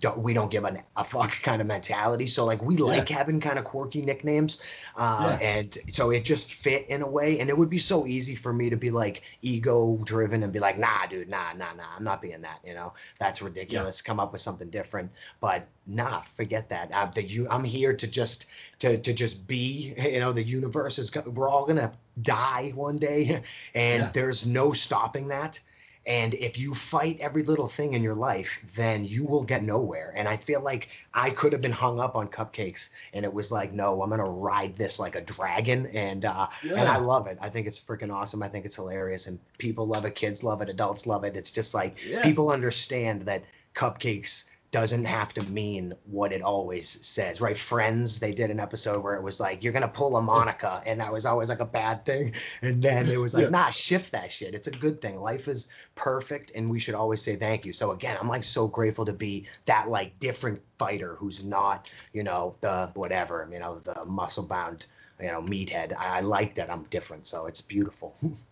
don't, 0.00 0.18
we 0.18 0.32
don't 0.32 0.50
give 0.50 0.64
a, 0.64 0.82
a 0.96 1.04
fuck 1.04 1.30
kind 1.42 1.60
of 1.60 1.66
mentality. 1.66 2.26
So 2.26 2.44
like 2.44 2.62
we 2.62 2.76
yeah. 2.76 2.84
like 2.84 3.08
having 3.08 3.40
kind 3.40 3.58
of 3.58 3.64
quirky 3.64 4.02
nicknames, 4.02 4.62
uh, 4.96 5.36
yeah. 5.40 5.46
and 5.46 5.78
so 5.90 6.10
it 6.10 6.24
just 6.24 6.54
fit 6.54 6.88
in 6.88 7.02
a 7.02 7.08
way. 7.08 7.40
And 7.40 7.50
it 7.50 7.56
would 7.56 7.70
be 7.70 7.78
so 7.78 8.06
easy 8.06 8.34
for 8.34 8.52
me 8.52 8.70
to 8.70 8.76
be 8.76 8.90
like 8.90 9.22
ego 9.42 9.98
driven 10.04 10.42
and 10.42 10.52
be 10.52 10.58
like, 10.58 10.78
nah, 10.78 11.06
dude, 11.06 11.28
nah, 11.28 11.52
nah, 11.52 11.72
nah, 11.74 11.84
I'm 11.96 12.04
not 12.04 12.22
being 12.22 12.42
that. 12.42 12.60
You 12.64 12.74
know, 12.74 12.94
that's 13.18 13.42
ridiculous. 13.42 14.02
Yeah. 14.02 14.08
Come 14.08 14.20
up 14.20 14.32
with 14.32 14.40
something 14.40 14.70
different. 14.70 15.10
But 15.40 15.66
nah, 15.86 16.22
forget 16.22 16.68
that. 16.70 16.90
I'm, 16.94 17.12
the, 17.12 17.46
I'm 17.50 17.64
here 17.64 17.94
to 17.94 18.06
just 18.06 18.46
to 18.78 18.98
to 18.98 19.12
just 19.12 19.46
be. 19.46 19.94
You 20.12 20.20
know, 20.20 20.32
the 20.32 20.42
universe 20.42 20.98
is. 20.98 21.14
We're 21.14 21.48
all 21.48 21.64
gonna 21.64 21.92
die 22.20 22.72
one 22.74 22.96
day, 22.96 23.42
and 23.74 24.12
there's 24.12 24.46
no 24.46 24.72
stopping 24.72 25.28
that. 25.28 25.58
And 26.06 26.34
if 26.34 26.58
you 26.58 26.74
fight 26.74 27.18
every 27.20 27.44
little 27.44 27.68
thing 27.68 27.92
in 27.92 28.02
your 28.02 28.14
life, 28.14 28.60
then 28.74 29.04
you 29.04 29.24
will 29.24 29.44
get 29.44 29.62
nowhere. 29.62 30.12
And 30.16 30.26
I 30.26 30.36
feel 30.36 30.60
like 30.60 30.98
I 31.14 31.30
could 31.30 31.52
have 31.52 31.62
been 31.62 31.70
hung 31.72 32.00
up 32.00 32.16
on 32.16 32.28
cupcakes, 32.28 32.90
and 33.12 33.24
it 33.24 33.32
was 33.32 33.52
like, 33.52 33.72
no, 33.72 34.02
I'm 34.02 34.10
gonna 34.10 34.24
ride 34.24 34.76
this 34.76 34.98
like 34.98 35.14
a 35.14 35.20
dragon, 35.20 35.86
and 35.86 36.24
uh, 36.24 36.48
yeah. 36.64 36.80
and 36.80 36.88
I 36.88 36.96
love 36.96 37.28
it. 37.28 37.38
I 37.40 37.50
think 37.50 37.66
it's 37.66 37.78
freaking 37.78 38.12
awesome. 38.12 38.42
I 38.42 38.48
think 38.48 38.66
it's 38.66 38.76
hilarious, 38.76 39.26
and 39.28 39.38
people 39.58 39.86
love 39.86 40.04
it. 40.04 40.14
Kids 40.14 40.42
love 40.42 40.60
it. 40.60 40.68
Adults 40.68 41.06
love 41.06 41.24
it. 41.24 41.36
It's 41.36 41.52
just 41.52 41.72
like 41.72 41.96
yeah. 42.04 42.22
people 42.22 42.50
understand 42.50 43.22
that 43.22 43.44
cupcakes 43.74 44.46
doesn't 44.72 45.04
have 45.04 45.34
to 45.34 45.42
mean 45.50 45.92
what 46.06 46.32
it 46.32 46.40
always 46.40 46.88
says, 47.06 47.42
right? 47.42 47.58
Friends, 47.58 48.18
they 48.18 48.32
did 48.32 48.50
an 48.50 48.58
episode 48.58 49.04
where 49.04 49.14
it 49.14 49.22
was 49.22 49.38
like, 49.38 49.62
you're 49.62 49.72
going 49.72 49.82
to 49.82 49.88
pull 49.88 50.16
a 50.16 50.22
Monica, 50.22 50.82
and 50.86 50.98
that 50.98 51.12
was 51.12 51.26
always 51.26 51.50
like 51.50 51.60
a 51.60 51.66
bad 51.66 52.06
thing. 52.06 52.34
And 52.62 52.82
then 52.82 53.08
it 53.08 53.20
was 53.20 53.34
like, 53.34 53.44
yeah. 53.44 53.50
nah, 53.50 53.68
shift 53.68 54.12
that 54.12 54.32
shit. 54.32 54.54
It's 54.54 54.68
a 54.68 54.72
good 54.72 55.02
thing. 55.02 55.20
Life 55.20 55.46
is 55.46 55.68
perfect, 55.94 56.52
and 56.54 56.70
we 56.70 56.80
should 56.80 56.94
always 56.94 57.20
say 57.20 57.36
thank 57.36 57.66
you. 57.66 57.74
So 57.74 57.90
again, 57.90 58.16
I'm 58.18 58.28
like 58.28 58.44
so 58.44 58.66
grateful 58.66 59.04
to 59.04 59.12
be 59.12 59.46
that 59.66 59.90
like 59.90 60.18
different 60.18 60.62
fighter 60.78 61.16
who's 61.16 61.44
not, 61.44 61.90
you 62.14 62.22
know, 62.22 62.56
the 62.62 62.90
whatever, 62.94 63.46
you 63.52 63.60
know, 63.60 63.78
the 63.78 64.06
muscle 64.06 64.46
bound, 64.46 64.86
you 65.20 65.28
know, 65.28 65.42
meathead. 65.42 65.94
I, 65.98 66.18
I 66.18 66.20
like 66.20 66.54
that 66.54 66.70
I'm 66.70 66.84
different. 66.84 67.26
So 67.26 67.44
it's 67.44 67.60
beautiful. 67.60 68.16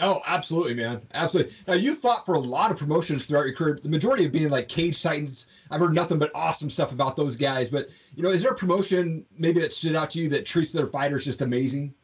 Oh, 0.00 0.20
absolutely, 0.26 0.74
man. 0.74 1.00
Absolutely. 1.14 1.54
Now, 1.66 1.74
you 1.74 1.94
fought 1.94 2.26
for 2.26 2.34
a 2.34 2.38
lot 2.38 2.70
of 2.70 2.78
promotions 2.78 3.24
throughout 3.24 3.46
your 3.46 3.54
career, 3.54 3.78
the 3.82 3.88
majority 3.88 4.24
of 4.26 4.32
being 4.32 4.50
like 4.50 4.68
Cage 4.68 5.02
Titans. 5.02 5.46
I've 5.70 5.80
heard 5.80 5.94
nothing 5.94 6.18
but 6.18 6.30
awesome 6.34 6.70
stuff 6.70 6.92
about 6.92 7.16
those 7.16 7.36
guys. 7.36 7.70
But, 7.70 7.88
you 8.14 8.22
know, 8.22 8.28
is 8.30 8.42
there 8.42 8.52
a 8.52 8.56
promotion 8.56 9.24
maybe 9.38 9.60
that 9.60 9.72
stood 9.72 9.96
out 9.96 10.10
to 10.10 10.20
you 10.20 10.28
that 10.30 10.46
treats 10.46 10.72
their 10.72 10.86
fighters 10.86 11.24
just 11.24 11.42
amazing? 11.42 11.94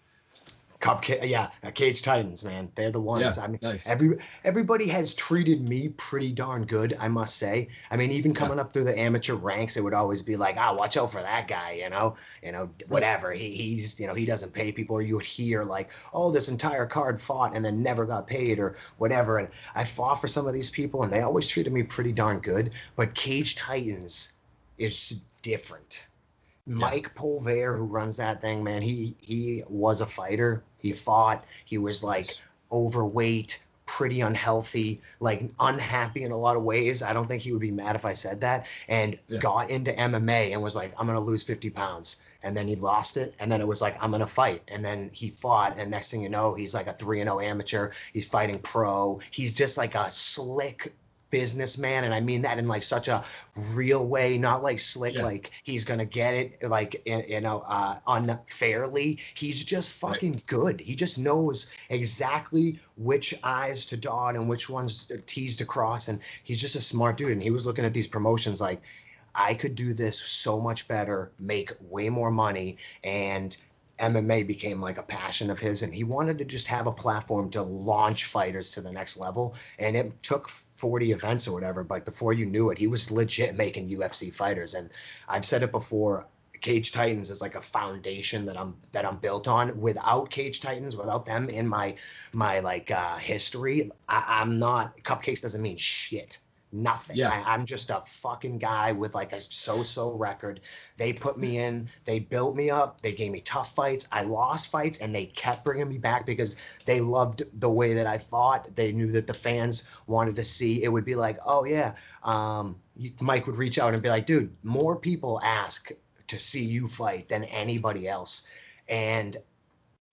Cupcake, 0.82 1.28
yeah, 1.28 1.48
uh, 1.62 1.70
Cage 1.70 2.02
Titans, 2.02 2.44
man, 2.44 2.68
they're 2.74 2.90
the 2.90 3.00
ones. 3.00 3.36
Yeah, 3.36 3.44
I 3.44 3.46
mean, 3.46 3.60
nice. 3.62 3.88
every 3.88 4.18
everybody 4.44 4.88
has 4.88 5.14
treated 5.14 5.66
me 5.66 5.90
pretty 5.90 6.32
darn 6.32 6.64
good, 6.64 6.96
I 6.98 7.06
must 7.06 7.36
say. 7.36 7.68
I 7.88 7.96
mean, 7.96 8.10
even 8.10 8.34
coming 8.34 8.58
up 8.58 8.72
through 8.72 8.84
the 8.84 8.98
amateur 8.98 9.34
ranks, 9.34 9.76
it 9.76 9.84
would 9.84 9.94
always 9.94 10.22
be 10.22 10.36
like, 10.36 10.56
ah, 10.58 10.74
watch 10.74 10.96
out 10.96 11.12
for 11.12 11.22
that 11.22 11.46
guy, 11.46 11.80
you 11.82 11.88
know, 11.88 12.16
you 12.42 12.50
know, 12.50 12.68
whatever. 12.88 13.30
He, 13.30 13.50
he's, 13.50 14.00
you 14.00 14.08
know, 14.08 14.14
he 14.14 14.26
doesn't 14.26 14.52
pay 14.52 14.72
people, 14.72 14.96
or 14.96 15.02
you 15.02 15.14
would 15.14 15.24
hear 15.24 15.62
like, 15.62 15.92
oh, 16.12 16.32
this 16.32 16.48
entire 16.48 16.86
card 16.86 17.20
fought 17.20 17.54
and 17.54 17.64
then 17.64 17.80
never 17.80 18.04
got 18.04 18.26
paid, 18.26 18.58
or 18.58 18.76
whatever. 18.98 19.38
And 19.38 19.48
I 19.76 19.84
fought 19.84 20.20
for 20.20 20.26
some 20.26 20.48
of 20.48 20.52
these 20.52 20.68
people, 20.68 21.04
and 21.04 21.12
they 21.12 21.20
always 21.20 21.46
treated 21.46 21.72
me 21.72 21.84
pretty 21.84 22.12
darn 22.12 22.40
good. 22.40 22.72
But 22.96 23.14
Cage 23.14 23.54
Titans 23.54 24.32
is 24.78 25.20
different. 25.42 26.06
Mike 26.66 27.14
Pulver, 27.14 27.76
who 27.76 27.85
runs 27.85 28.16
that 28.19 28.40
thing, 28.40 28.62
man, 28.62 28.83
he 28.83 29.16
he 29.21 29.62
was 29.69 30.00
a 30.00 30.07
fighter. 30.07 30.62
He 30.78 30.92
fought. 30.92 31.45
He 31.64 31.78
was 31.78 32.04
like 32.04 32.31
overweight, 32.71 33.64
pretty 33.87 34.21
unhealthy, 34.21 35.00
like 35.21 35.42
unhappy 35.61 36.23
in 36.23 36.33
a 36.33 36.37
lot 36.37 36.57
of 36.57 36.62
ways. 36.62 37.02
I 37.02 37.12
don't 37.12 37.26
think 37.26 37.42
he 37.42 37.52
would 37.52 37.61
be 37.61 37.71
mad 37.71 37.97
if 37.97 38.04
I 38.04 38.12
said 38.12 38.40
that. 38.40 38.66
And 38.88 39.19
Yeah. 39.28 39.40
got 39.40 39.71
into 39.71 39.92
MMA 39.92 40.52
and 40.52 40.62
was 40.62 40.75
like, 40.75 40.95
I'm 40.99 41.07
gonna 41.07 41.21
lose 41.21 41.42
50 41.42 41.71
pounds. 41.71 42.25
And 42.45 42.57
then 42.57 42.66
he 42.66 42.75
lost 42.76 43.16
it. 43.16 43.35
And 43.38 43.52
then 43.52 43.61
it 43.61 43.69
was 43.69 43.81
like, 43.83 43.97
I'm 44.02 44.11
gonna 44.11 44.26
fight. 44.26 44.62
And 44.69 44.85
then 44.85 45.11
he 45.12 45.31
fought. 45.31 45.78
And 45.78 45.90
next 45.90 46.11
thing 46.11 46.23
you 46.23 46.28
know, 46.28 46.54
he's 46.54 46.75
like 46.75 46.87
a 46.87 46.92
3 46.92 47.21
and 47.21 47.28
0 47.28 47.40
amateur. 47.40 47.90
He's 48.12 48.26
fighting 48.26 48.59
pro. 48.61 49.21
He's 49.31 49.54
just 49.54 49.76
like 49.76 49.95
a 49.95 50.11
slick 50.11 50.95
businessman 51.32 52.04
and 52.04 52.12
i 52.14 52.20
mean 52.20 52.42
that 52.42 52.58
in 52.58 52.68
like 52.68 52.82
such 52.82 53.08
a 53.08 53.24
real 53.72 54.06
way 54.06 54.36
not 54.38 54.62
like 54.62 54.78
slick 54.78 55.14
Yeah. 55.14 55.22
like 55.22 55.50
he's 55.64 55.82
gonna 55.84 56.04
get 56.04 56.34
it 56.34 56.62
like 56.68 57.02
in- 57.06 57.24
you 57.26 57.40
know 57.40 57.64
uh 57.66 57.96
unfairly 58.06 59.18
he's 59.34 59.64
just 59.64 60.00
Right. 60.02 60.12
fucking 60.12 60.40
good 60.46 60.78
he 60.80 60.94
just 60.94 61.18
knows 61.18 61.72
exactly 61.88 62.78
which 62.96 63.34
eyes 63.42 63.86
to 63.86 63.96
dot 63.96 64.36
and 64.36 64.46
which 64.48 64.68
ones 64.68 65.06
to 65.06 65.16
t's 65.18 65.56
to 65.56 65.64
cross 65.64 66.08
and 66.08 66.20
he's 66.44 66.60
just 66.60 66.76
a 66.76 66.80
smart 66.82 67.16
dude 67.16 67.32
and 67.32 67.42
he 67.42 67.50
was 67.50 67.64
looking 67.66 67.86
at 67.86 67.94
these 67.94 68.06
promotions 68.06 68.60
like 68.60 68.82
i 69.34 69.54
could 69.54 69.74
do 69.74 69.94
this 69.94 70.20
so 70.20 70.60
much 70.60 70.86
better 70.86 71.32
make 71.38 71.72
way 71.80 72.10
more 72.10 72.30
money 72.30 72.76
and 73.04 73.56
MMA 74.02 74.47
became 74.47 74.80
like 74.80 74.99
a 74.99 75.02
passion 75.02 75.49
of 75.49 75.61
his, 75.61 75.82
and 75.82 75.94
he 75.94 76.02
wanted 76.02 76.38
to 76.38 76.44
just 76.44 76.66
have 76.66 76.88
a 76.88 76.92
platform 76.92 77.50
to 77.50 77.62
launch 77.62 78.25
fighters 78.25 78.73
to 78.73 78.80
the 78.80 78.90
next 78.90 79.16
level. 79.16 79.54
And 79.78 79.97
it 79.97 80.23
took 80.25 80.49
40 80.49 81.12
events 81.12 81.47
or 81.47 81.52
whatever, 81.54 81.85
but 81.85 82.04
before 82.04 82.32
you 82.32 82.44
knew 82.44 82.71
it, 82.71 82.78
he 82.78 82.88
was 82.88 83.12
legit 83.12 83.54
making 83.54 83.88
UFC 83.90 84.35
fighters. 84.35 84.75
And 84.75 84.90
I've 85.28 85.44
said 85.44 85.62
it 85.62 85.71
before. 85.71 86.26
Cage 86.61 86.92
Titans 86.92 87.28
is 87.30 87.40
like 87.40 87.56
a 87.56 87.61
foundation 87.61 88.47
that 88.47 88.56
I'm 88.56 88.76
that 88.92 89.04
I'm 89.04 89.16
built 89.16 89.49
on. 89.49 89.80
Without 89.80 90.30
Cage 90.30 90.61
Titans, 90.61 90.97
without 90.97 91.26
them 91.26 91.49
in 91.49 91.66
my 91.66 91.97
my 92.32 92.61
like 92.61 92.90
uh, 92.90 93.16
history, 93.16 93.90
I, 94.09 94.40
I'm 94.40 94.61
not. 94.61 94.97
Cupcakes 94.99 95.42
doesn't 95.42 95.61
mean 95.61 95.76
shit. 95.76 96.38
Nothing. 96.75 97.17
Yeah. 97.19 97.29
I, 97.29 97.52
I'm 97.52 97.67
just 97.67 97.91
a 97.91 98.02
fucking 98.07 98.57
guy 98.57 98.93
with 98.93 99.14
like 99.14 99.33
a 99.35 99.41
so-so 99.41 100.14
record. 100.14 100.61
They 100.97 101.12
put 101.12 101.37
me 101.37 101.59
in. 101.59 101.91
They 102.07 102.19
built 102.19 102.57
me 102.57 102.71
up. 102.71 103.02
They 103.02 103.12
gave 103.12 103.31
me 103.31 103.43
tough 103.43 103.75
fights. 103.75 104.09
I 104.11 104.23
lost 104.23 104.71
fights, 104.71 105.00
and 105.00 105.14
they 105.14 105.26
kept 105.26 105.64
bringing 105.64 105.88
me 105.88 105.99
back 105.99 106.25
because 106.25 106.57
they 106.87 107.02
loved 107.02 107.43
the 107.61 107.69
way 107.69 107.93
that 107.95 108.07
I 108.07 108.17
fought. 108.17 108.75
They 108.75 108.91
knew 108.93 109.12
that 109.12 109.26
the 109.26 109.35
fans 109.35 109.91
wanted 110.07 110.37
to 110.37 110.45
see. 110.45 110.83
It 110.83 110.88
would 110.88 111.05
be 111.05 111.14
like, 111.14 111.37
oh 111.45 111.67
yeah, 111.67 111.93
um, 112.23 112.81
Mike 113.21 113.47
would 113.47 113.57
reach 113.57 113.79
out 113.79 113.93
and 113.93 114.02
be 114.02 114.09
like, 114.09 114.25
dude, 114.25 114.57
more 114.62 114.97
people 114.97 115.41
ask 115.43 115.91
to 116.29 116.38
see 116.38 116.64
you 116.64 116.88
fight 116.88 117.29
than 117.29 117.45
anybody 117.45 118.09
else, 118.09 118.49
and 118.88 119.37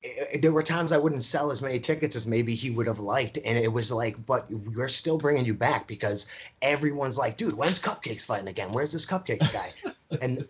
i- 0.03 0.27
i- 0.33 0.37
there 0.37 0.51
were 0.51 0.63
times 0.63 0.91
I 0.91 0.97
wouldn't 0.97 1.23
sell 1.23 1.51
as 1.51 1.61
many 1.61 1.79
tickets 1.79 2.15
as 2.15 2.25
maybe 2.27 2.55
he 2.55 2.69
would 2.69 2.87
have 2.87 2.99
liked, 2.99 3.37
and 3.43 3.57
it 3.57 3.71
was 3.71 3.91
like, 3.91 4.25
but 4.25 4.49
we're 4.51 4.87
still 4.87 5.17
bringing 5.17 5.45
you 5.45 5.53
back 5.53 5.87
because 5.87 6.27
everyone's 6.61 7.17
like, 7.17 7.37
dude, 7.37 7.53
when's 7.53 7.79
Cupcakes 7.79 8.25
fighting 8.25 8.47
again? 8.47 8.71
Where's 8.71 8.91
this 8.91 9.05
Cupcakes 9.05 9.51
guy? 9.51 9.73
and 10.21 10.47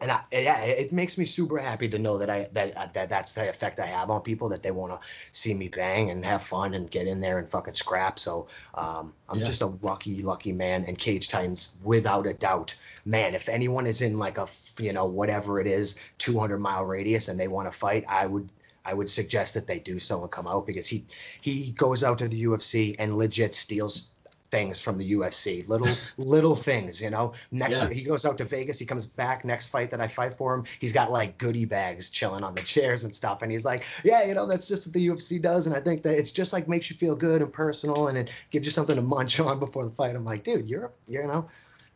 and 0.00 0.12
I, 0.12 0.20
yeah, 0.30 0.60
it 0.62 0.92
makes 0.92 1.18
me 1.18 1.24
super 1.24 1.58
happy 1.58 1.88
to 1.88 1.98
know 1.98 2.18
that 2.18 2.30
I 2.30 2.48
that 2.52 2.76
uh, 2.76 2.86
that 2.92 3.08
that's 3.08 3.32
the 3.32 3.48
effect 3.48 3.80
I 3.80 3.86
have 3.86 4.10
on 4.10 4.20
people 4.20 4.50
that 4.50 4.62
they 4.62 4.70
want 4.70 4.92
to 4.92 5.00
see 5.32 5.54
me 5.54 5.68
bang 5.68 6.10
and 6.10 6.24
have 6.24 6.42
fun 6.42 6.74
and 6.74 6.88
get 6.88 7.08
in 7.08 7.20
there 7.20 7.38
and 7.38 7.48
fucking 7.48 7.74
scrap. 7.74 8.18
So 8.18 8.46
um, 8.74 9.12
I'm 9.28 9.38
Yeah. 9.40 9.46
just 9.46 9.62
a 9.62 9.66
lucky, 9.82 10.22
lucky 10.22 10.52
man. 10.52 10.84
And 10.86 10.96
Cage 10.96 11.28
Titans, 11.28 11.78
without 11.82 12.26
a 12.28 12.34
doubt, 12.34 12.74
man. 13.04 13.34
If 13.34 13.48
anyone 13.48 13.86
is 13.88 14.02
in 14.02 14.18
like 14.18 14.38
a 14.38 14.46
you 14.78 14.92
know 14.92 15.06
whatever 15.06 15.58
it 15.60 15.66
is, 15.66 15.98
200 16.18 16.58
mile 16.58 16.84
radius, 16.84 17.26
and 17.28 17.40
they 17.40 17.48
want 17.48 17.66
to 17.66 17.76
fight, 17.76 18.04
I 18.06 18.26
would 18.26 18.48
I 18.86 18.94
would 18.94 19.10
suggest 19.10 19.54
that 19.54 19.66
they 19.66 19.78
do 19.78 19.98
so 19.98 20.22
and 20.22 20.30
come 20.30 20.46
out 20.46 20.66
because 20.66 20.86
he 20.86 21.04
he 21.40 21.70
goes 21.72 22.04
out 22.04 22.18
to 22.18 22.28
the 22.28 22.44
UFC 22.44 22.94
and 22.98 23.18
legit 23.18 23.54
steals 23.54 24.12
things 24.48 24.80
from 24.80 24.96
the 24.96 25.12
UFC, 25.14 25.68
little 25.68 25.88
little 26.16 26.54
things, 26.54 27.02
you 27.02 27.10
know. 27.10 27.32
Next, 27.50 27.82
Yeah. 27.82 27.88
he 27.88 28.04
goes 28.04 28.24
out 28.24 28.38
to 28.38 28.44
Vegas. 28.44 28.78
He 28.78 28.86
comes 28.86 29.04
back. 29.04 29.44
Next 29.44 29.66
fight 29.68 29.90
that 29.90 30.00
I 30.00 30.06
fight 30.06 30.34
for 30.34 30.54
him, 30.54 30.64
he's 30.78 30.92
got 30.92 31.10
like 31.10 31.36
goodie 31.36 31.64
bags 31.64 32.10
chilling 32.10 32.44
on 32.44 32.54
the 32.54 32.62
chairs 32.62 33.02
and 33.02 33.14
stuff. 33.14 33.42
And 33.42 33.50
he's 33.50 33.64
like, 33.64 33.82
"Yeah, 34.04 34.24
you 34.24 34.34
know, 34.34 34.46
that's 34.46 34.68
just 34.68 34.86
what 34.86 34.92
the 34.94 35.08
UFC 35.08 35.42
does." 35.42 35.66
And 35.66 35.74
I 35.74 35.80
think 35.80 36.04
that 36.04 36.16
it's 36.16 36.30
just 36.30 36.52
like 36.52 36.68
makes 36.68 36.88
you 36.90 36.96
feel 36.96 37.16
good 37.16 37.42
and 37.42 37.52
personal, 37.52 38.06
and 38.06 38.16
it 38.16 38.30
gives 38.52 38.66
you 38.66 38.70
something 38.70 38.94
to 38.94 39.02
munch 39.02 39.40
on 39.40 39.58
before 39.58 39.84
the 39.84 39.90
fight. 39.90 40.14
I'm 40.14 40.24
like, 40.24 40.44
dude, 40.44 40.66
you're 40.66 40.92
you 41.08 41.26
know, 41.26 41.48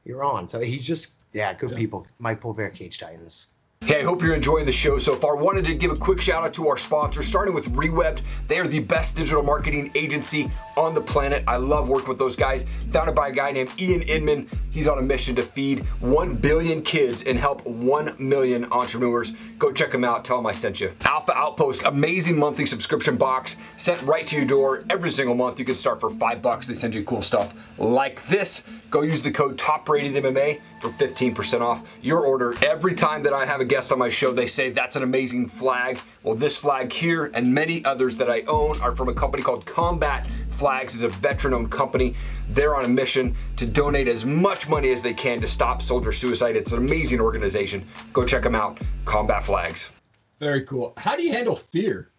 you're 0.04 0.24
on. 0.24 0.48
So 0.48 0.58
he's 0.58 0.84
just 0.84 1.12
yeah, 1.32 1.54
good 1.54 1.70
Yeah. 1.70 1.76
people. 1.76 2.08
Mike 2.18 2.40
Pulver, 2.40 2.68
Cage 2.70 2.98
Titans. 2.98 3.46
Hey, 3.90 4.02
I 4.02 4.04
hope 4.04 4.22
you're 4.22 4.36
enjoying 4.36 4.66
the 4.66 4.70
show 4.72 5.00
so 5.00 5.16
far. 5.16 5.34
Wanted 5.34 5.64
to 5.64 5.74
give 5.74 5.90
a 5.90 5.96
quick 5.96 6.20
shout 6.20 6.44
out 6.44 6.54
to 6.54 6.68
our 6.68 6.78
sponsors, 6.78 7.26
starting 7.26 7.52
with 7.52 7.72
Rewebbed. 7.72 8.20
They 8.46 8.60
are 8.60 8.68
the 8.68 8.78
best 8.78 9.16
digital 9.16 9.42
marketing 9.42 9.90
agency 9.96 10.48
on 10.76 10.94
the 10.94 11.00
planet. 11.00 11.42
I 11.48 11.56
love 11.56 11.88
working 11.88 12.08
with 12.08 12.18
those 12.18 12.36
guys. 12.36 12.66
Founded 12.92 13.16
by 13.16 13.30
a 13.30 13.32
guy 13.32 13.50
named 13.50 13.72
Ian 13.80 14.02
Inman. 14.02 14.48
He's 14.70 14.86
on 14.86 14.98
a 14.98 15.02
mission 15.02 15.34
to 15.34 15.42
feed 15.42 15.80
1 16.02 16.36
billion 16.36 16.82
kids 16.82 17.24
and 17.24 17.36
help 17.36 17.66
1 17.66 18.14
million 18.20 18.70
entrepreneurs. 18.70 19.32
Go 19.58 19.72
check 19.72 19.90
them 19.90 20.04
out. 20.04 20.24
Tell 20.24 20.36
them 20.36 20.46
I 20.46 20.52
sent 20.52 20.78
you. 20.78 20.92
Alpha 21.00 21.32
Outpost, 21.34 21.82
amazing 21.84 22.38
monthly 22.38 22.66
subscription 22.66 23.16
box 23.16 23.56
sent 23.76 24.00
right 24.02 24.24
to 24.28 24.36
your 24.36 24.44
door 24.44 24.84
every 24.88 25.10
single 25.10 25.34
month. 25.34 25.58
You 25.58 25.64
can 25.64 25.74
start 25.74 26.00
for 26.00 26.10
five 26.10 26.40
bucks. 26.42 26.68
They 26.68 26.74
send 26.74 26.94
you 26.94 27.02
cool 27.02 27.22
stuff 27.22 27.54
like 27.76 28.24
this. 28.28 28.62
Go 28.90 29.02
use 29.02 29.20
the 29.20 29.32
code 29.32 29.56
TOPRATEDMMA 29.56 30.60
for 30.80 30.88
15% 30.90 31.60
off 31.60 31.86
your 32.00 32.24
order. 32.24 32.54
Every 32.64 32.94
time 32.94 33.22
that 33.22 33.32
I 33.32 33.44
have 33.44 33.60
a 33.60 33.64
guest 33.64 33.92
on 33.92 33.98
my 33.98 34.08
show, 34.08 34.32
they 34.32 34.46
say 34.46 34.70
that's 34.70 34.96
an 34.96 35.02
amazing 35.02 35.48
flag. 35.48 36.00
Well, 36.22 36.34
this 36.34 36.56
flag 36.56 36.92
here 36.92 37.30
and 37.34 37.52
many 37.52 37.84
others 37.84 38.16
that 38.16 38.30
I 38.30 38.42
own 38.42 38.80
are 38.80 38.94
from 38.94 39.08
a 39.08 39.14
company 39.14 39.42
called 39.42 39.66
Combat 39.66 40.26
Flags. 40.52 40.94
It's 40.94 41.02
a 41.02 41.08
veteran-owned 41.08 41.70
company. 41.70 42.14
They're 42.50 42.74
on 42.74 42.84
a 42.84 42.88
mission 42.88 43.36
to 43.56 43.66
donate 43.66 44.08
as 44.08 44.24
much 44.24 44.68
money 44.68 44.90
as 44.90 45.02
they 45.02 45.14
can 45.14 45.40
to 45.40 45.46
stop 45.46 45.82
soldier 45.82 46.12
suicide. 46.12 46.56
It's 46.56 46.72
an 46.72 46.78
amazing 46.78 47.20
organization. 47.20 47.86
Go 48.12 48.24
check 48.24 48.42
them 48.42 48.54
out. 48.54 48.80
Combat 49.04 49.44
Flags. 49.44 49.90
Very 50.38 50.62
cool. 50.62 50.94
How 50.96 51.16
do 51.16 51.22
you 51.22 51.32
handle 51.32 51.54
fear? 51.54 52.10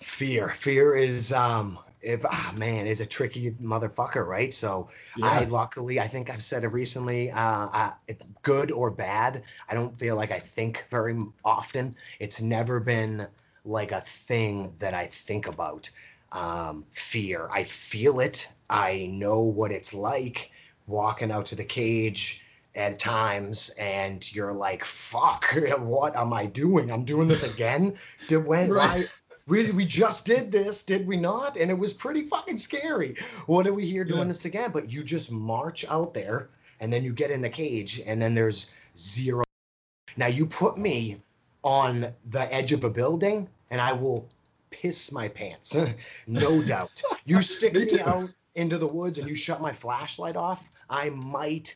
Fear. 0.00 0.48
Fear 0.50 0.96
is 0.96 1.32
um 1.32 1.78
if 2.00 2.24
ah 2.24 2.52
man 2.56 2.86
is 2.86 3.00
a 3.00 3.06
tricky 3.06 3.50
motherfucker, 3.52 4.26
right? 4.26 4.52
So 4.52 4.88
I 5.22 5.44
luckily 5.44 6.00
I 6.00 6.06
think 6.06 6.30
I've 6.30 6.42
said 6.42 6.64
it 6.64 6.68
recently, 6.68 7.30
uh 7.30 7.36
I, 7.36 7.92
good 8.42 8.70
or 8.70 8.90
bad, 8.90 9.42
I 9.68 9.74
don't 9.74 9.96
feel 9.96 10.16
like 10.16 10.30
I 10.30 10.38
think 10.38 10.86
very 10.90 11.16
often. 11.44 11.96
It's 12.18 12.40
never 12.40 12.80
been 12.80 13.26
like 13.64 13.92
a 13.92 14.00
thing 14.00 14.74
that 14.78 14.94
I 14.94 15.06
think 15.06 15.46
about. 15.46 15.90
Um 16.30 16.84
fear. 16.92 17.48
I 17.50 17.64
feel 17.64 18.20
it. 18.20 18.48
I 18.68 19.08
know 19.10 19.42
what 19.42 19.72
it's 19.72 19.94
like 19.94 20.50
walking 20.86 21.30
out 21.30 21.46
to 21.46 21.54
the 21.54 21.64
cage 21.64 22.44
at 22.74 22.98
times 22.98 23.70
and 23.78 24.34
you're 24.34 24.52
like 24.52 24.84
fuck 24.84 25.44
what 25.78 26.16
am 26.16 26.32
i 26.32 26.46
doing 26.46 26.92
i'm 26.92 27.04
doing 27.04 27.26
this 27.26 27.42
again 27.42 27.98
did 28.28 28.44
when 28.46 28.70
Right. 28.70 29.08
We, 29.48 29.70
we 29.70 29.84
just 29.84 30.26
did 30.26 30.52
this, 30.52 30.82
did 30.82 31.06
we 31.06 31.16
not? 31.16 31.56
And 31.56 31.70
it 31.70 31.78
was 31.78 31.92
pretty 31.92 32.24
fucking 32.24 32.58
scary. 32.58 33.16
What 33.46 33.66
are 33.66 33.72
we 33.72 33.86
here 33.86 34.04
doing 34.04 34.20
Yeah. 34.20 34.26
this 34.26 34.44
again? 34.44 34.70
But 34.72 34.92
you 34.92 35.02
just 35.02 35.32
march 35.32 35.84
out 35.88 36.14
there 36.14 36.50
and 36.80 36.92
then 36.92 37.02
you 37.04 37.12
get 37.12 37.30
in 37.30 37.40
the 37.42 37.48
cage 37.50 38.00
and 38.06 38.20
then 38.20 38.34
there's 38.34 38.70
zero. 38.96 39.44
Now 40.16 40.26
you 40.26 40.46
put 40.46 40.76
me 40.78 41.20
on 41.62 42.06
the 42.30 42.54
edge 42.54 42.72
of 42.72 42.84
a 42.84 42.90
building 42.90 43.48
and 43.70 43.80
I 43.80 43.92
will 43.92 44.28
piss 44.70 45.12
my 45.12 45.28
pants. 45.28 45.76
no 46.26 46.62
doubt. 46.62 47.02
You 47.24 47.40
stick 47.42 47.74
Me 47.74 47.84
me, 47.86 48.00
out 48.00 48.32
into 48.54 48.78
the 48.78 48.86
woods 48.86 49.18
and 49.18 49.28
you 49.28 49.34
shut 49.34 49.60
my 49.60 49.72
flashlight 49.72 50.36
off, 50.36 50.68
I 50.90 51.10
might 51.10 51.74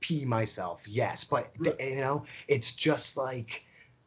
pee 0.00 0.24
myself. 0.24 0.86
Yes, 0.86 1.24
but 1.24 1.50
you 1.80 1.96
know, 1.96 2.24
it's 2.46 2.72
just 2.72 3.16
like 3.16 3.64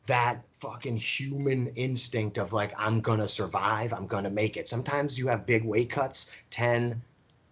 that 0.08 0.44
fucking 0.52 0.98
human 0.98 1.68
instinct 1.76 2.38
of 2.38 2.54
like 2.54 2.74
i'm 2.78 3.02
gonna 3.02 3.28
survive 3.28 3.94
i'm 3.94 4.08
gonna 4.08 4.30
make 4.30 4.58
it 4.58 4.68
sometimes 4.68 5.18
you 5.18 5.28
have 5.28 5.46
big 5.46 5.64
weight 5.64 5.90
cuts 5.90 6.36
10 6.50 7.02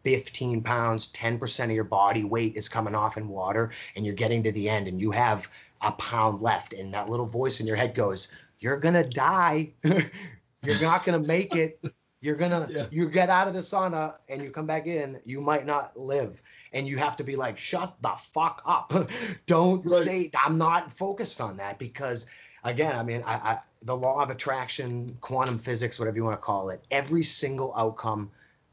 15 0.04 0.64
pounds 0.64 1.12
10% 1.12 1.66
of 1.66 1.72
your 1.72 1.84
body 1.84 2.24
weight 2.24 2.56
is 2.56 2.70
coming 2.70 2.96
off 2.96 3.18
in 3.18 3.28
water 3.28 3.72
and 3.96 4.06
you're 4.06 4.16
getting 4.16 4.42
to 4.42 4.52
the 4.54 4.70
end 4.70 4.88
and 4.88 5.02
you 5.02 5.12
have 5.12 5.50
a 5.82 5.92
pound 5.94 6.42
left 6.42 6.74
and 6.74 6.94
that 6.94 7.10
little 7.10 7.26
voice 7.26 7.60
in 7.60 7.68
your 7.68 7.76
head 7.76 7.94
goes 7.94 8.34
you're 8.60 8.78
gonna 8.78 9.04
die. 9.04 9.72
you're 9.84 10.82
not 10.82 11.06
gonna 11.06 11.20
make 11.20 11.56
it. 11.56 11.84
You're 12.22 12.36
gonna 12.36 12.68
Yeah. 12.72 12.86
you 12.92 13.10
get 13.10 13.30
out 13.30 13.48
of 13.48 13.54
the 13.54 13.62
sauna 13.62 14.18
and 14.28 14.44
you 14.44 14.52
come 14.52 14.68
back 14.68 14.86
in, 14.86 15.20
you 15.26 15.42
might 15.42 15.66
not 15.66 15.98
live. 15.98 16.42
And 16.74 16.88
you 16.88 16.98
have 16.98 17.18
to 17.18 17.24
be 17.24 17.36
like, 17.36 17.58
shut 17.58 17.96
the 18.02 18.10
fuck 18.18 18.62
up. 18.66 18.94
Don't 19.48 19.84
Right. 19.86 20.04
say 20.04 20.32
I'm 20.40 20.58
not 20.58 20.92
focused 20.92 21.42
on 21.42 21.58
that 21.58 21.80
because 21.80 22.28
again, 22.64 22.96
I 22.96 23.04
mean, 23.04 23.24
I, 23.26 23.34
I 23.34 23.58
the 23.82 23.96
law 23.96 24.22
of 24.22 24.30
attraction, 24.30 25.18
quantum 25.22 25.58
physics, 25.58 26.00
whatever 26.00 26.18
you 26.18 26.24
want 26.24 26.38
to 26.40 26.42
call 26.44 26.70
it, 26.70 26.82
every 26.92 27.24
single 27.24 27.74
outcome 27.76 28.30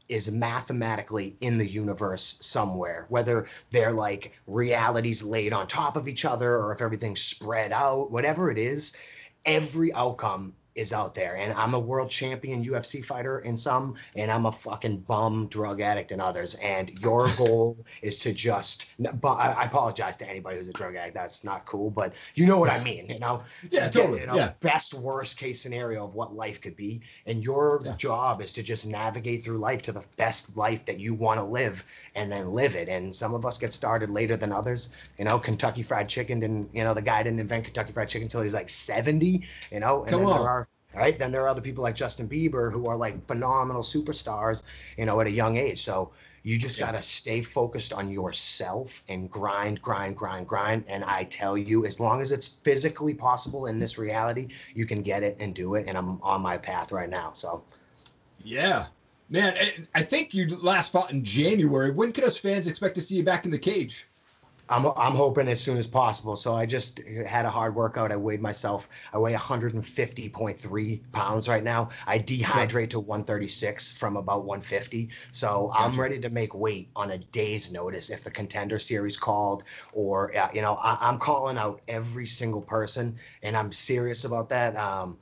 is 0.09 0.31
mathematically 0.31 1.35
in 1.41 1.57
the 1.57 1.67
universe 1.67 2.37
somewhere, 2.41 3.05
whether 3.09 3.47
they're 3.71 3.91
like 3.91 4.37
realities 4.47 5.21
laid 5.23 5.51
on 5.51 5.67
top 5.67 5.97
of 5.97 6.07
each 6.07 6.23
other 6.23 6.55
or 6.57 6.71
if 6.71 6.81
everything's 6.81 7.21
spread 7.21 7.71
out, 7.73 8.09
whatever 8.11 8.49
it 8.49 8.57
is, 8.57 8.95
every 9.45 9.93
outcome 9.93 10.53
is 10.77 10.93
out 10.93 11.13
there. 11.13 11.35
And 11.35 11.51
I'm 11.53 11.73
a 11.73 11.79
world 11.79 12.09
champion 12.09 12.63
UFC 12.63 13.03
fighter 13.03 13.39
in 13.39 13.57
some, 13.57 13.95
and 14.15 14.31
I'm 14.31 14.45
a 14.45 14.51
fucking 14.51 14.99
bum 15.01 15.47
drug 15.47 15.81
addict 15.81 16.11
in 16.11 16.19
others. 16.21 16.55
And 16.55 16.89
your 17.01 17.27
goal 17.37 17.85
is 18.01 18.19
to 18.21 18.33
just, 18.33 18.89
but 18.99 19.33
I 19.35 19.63
apologize 19.65 20.17
to 20.17 20.29
anybody 20.29 20.59
who's 20.59 20.67
a 20.69 20.73
drug 20.73 20.95
addict. 20.95 21.15
That's 21.15 21.43
not 21.43 21.65
cool, 21.65 21.89
but 21.89 22.13
you 22.35 22.45
know 22.45 22.59
what 22.59 22.69
I 22.69 22.83
mean, 22.83 23.07
you 23.09 23.19
know? 23.19 23.43
Yeah, 23.71 23.89
totally. 23.89 24.21
you 24.21 24.27
know, 24.27 24.35
Yeah. 24.35 24.51
Best 24.61 24.93
worst 24.93 25.37
case 25.37 25.61
scenario 25.61 26.05
of 26.05 26.13
what 26.13 26.33
life 26.35 26.61
could 26.61 26.75
be. 26.75 27.01
And 27.25 27.43
your 27.43 27.81
Yeah. 27.83 27.95
job 27.95 28.41
is 28.41 28.53
to 28.53 28.63
just 28.63 28.87
navigate 28.87 29.43
through 29.43 29.57
life 29.57 29.81
to 29.83 29.91
the 29.91 30.03
best 30.15 30.55
life 30.55 30.85
that 30.85 30.99
you 30.99 31.13
want 31.13 31.39
to 31.39 31.43
live 31.43 31.83
and 32.15 32.31
then 32.31 32.51
live 32.53 32.75
it. 32.75 32.87
And 32.89 33.13
some 33.13 33.33
of 33.33 33.45
us 33.45 33.57
get 33.57 33.73
started 33.73 34.09
later 34.09 34.37
than 34.37 34.51
others. 34.51 34.89
You 35.17 35.25
know, 35.25 35.39
Kentucky 35.39 35.83
Fried 35.83 36.07
Chicken 36.09 36.39
didn't, 36.39 36.73
you 36.73 36.83
know, 36.83 36.93
the 36.93 37.01
guy 37.01 37.23
didn't 37.23 37.39
invent 37.39 37.65
Kentucky 37.65 37.91
Fried 37.93 38.09
Chicken 38.09 38.25
until 38.25 38.41
he 38.41 38.45
was 38.45 38.53
like 38.53 38.69
70, 38.69 39.47
you 39.71 39.79
know? 39.79 40.01
And 40.01 40.09
Come 40.11 40.19
then 40.21 40.27
on. 40.29 40.39
there 40.39 40.49
are 40.49 40.66
right? 40.97 41.17
Then 41.17 41.31
there 41.31 41.43
are 41.43 41.47
other 41.47 41.61
people 41.61 41.83
like 41.83 41.95
Justin 41.95 42.27
Bieber 42.27 42.71
who 42.71 42.87
are 42.87 42.97
like 42.97 43.25
phenomenal 43.27 43.83
superstars, 43.83 44.63
you 44.97 45.05
know, 45.05 45.19
at 45.21 45.27
a 45.27 45.31
young 45.31 45.57
age. 45.57 45.83
So 45.83 46.11
you 46.43 46.57
just 46.57 46.79
Yeah. 46.79 46.87
got 46.87 46.95
to 46.95 47.01
stay 47.01 47.41
focused 47.41 47.93
on 47.93 48.09
yourself 48.09 49.03
and 49.07 49.29
grind, 49.29 49.81
grind, 49.81 50.17
grind, 50.17 50.47
grind. 50.47 50.85
And 50.87 51.03
I 51.03 51.25
tell 51.25 51.57
you, 51.57 51.85
as 51.85 51.99
long 51.99 52.21
as 52.21 52.31
it's 52.31 52.47
physically 52.47 53.13
possible 53.13 53.67
in 53.67 53.79
this 53.79 53.97
reality, 53.97 54.47
you 54.73 54.85
can 54.85 55.01
get 55.01 55.23
it 55.23 55.37
and 55.39 55.53
do 55.53 55.75
it. 55.75 55.85
And 55.87 55.97
I'm 55.97 56.21
on 56.21 56.41
my 56.41 56.57
path 56.57 56.91
right 56.91 57.09
now. 57.09 57.33
So 57.33 57.63
Yeah. 58.43 58.87
Man, 59.29 59.57
I- 59.57 59.85
I 59.93 60.03
think 60.03 60.33
you 60.33 60.47
last 60.57 60.93
fought 60.93 61.11
in 61.11 61.23
January. 61.23 61.91
When 61.91 62.13
could 62.13 62.23
us 62.23 62.37
fans 62.37 62.67
expect 62.67 62.95
to 62.95 63.01
see 63.01 63.17
you 63.17 63.23
back 63.23 63.43
in 63.43 63.51
the 63.51 63.59
cage? 63.59 64.07
I'm, 64.69 64.85
I'm 64.85 65.13
hoping 65.13 65.47
as 65.47 65.61
soon 65.61 65.77
as 65.77 65.87
possible. 65.87 66.35
So 66.35 66.53
I 66.53 66.65
just 66.65 66.99
had 66.99 67.45
a 67.45 67.49
hard 67.49 67.75
workout. 67.75 68.11
I 68.11 68.17
weighed 68.17 68.41
myself. 68.41 68.89
I 69.13 69.19
weigh 69.19 69.33
150.3 69.33 71.11
pounds 71.11 71.47
right 71.47 71.63
now. 71.63 71.89
I 72.05 72.19
dehydrate 72.19 72.89
to 72.91 72.99
136 72.99 73.97
from 73.97 74.17
about 74.17 74.45
150. 74.45 75.09
So 75.31 75.71
I'm 75.73 75.97
ready 75.99 76.19
to 76.19 76.29
make 76.29 76.53
weight 76.53 76.89
on 76.95 77.11
a 77.11 77.17
day's 77.17 77.71
notice 77.71 78.09
if 78.09 78.23
the 78.23 78.31
contender 78.31 78.79
series 78.79 79.17
called, 79.17 79.63
or 79.93 80.35
uh, 80.35 80.49
you 80.53 80.61
know, 80.61 80.75
I, 80.75 80.97
I'm 81.01 81.17
calling 81.17 81.57
out 81.57 81.81
every 81.87 82.27
single 82.27 82.61
person, 82.61 83.17
and 83.41 83.55
I'm 83.55 83.71
serious 83.71 84.25
about 84.25 84.49
that. 84.49 84.75
Um, 84.75 85.17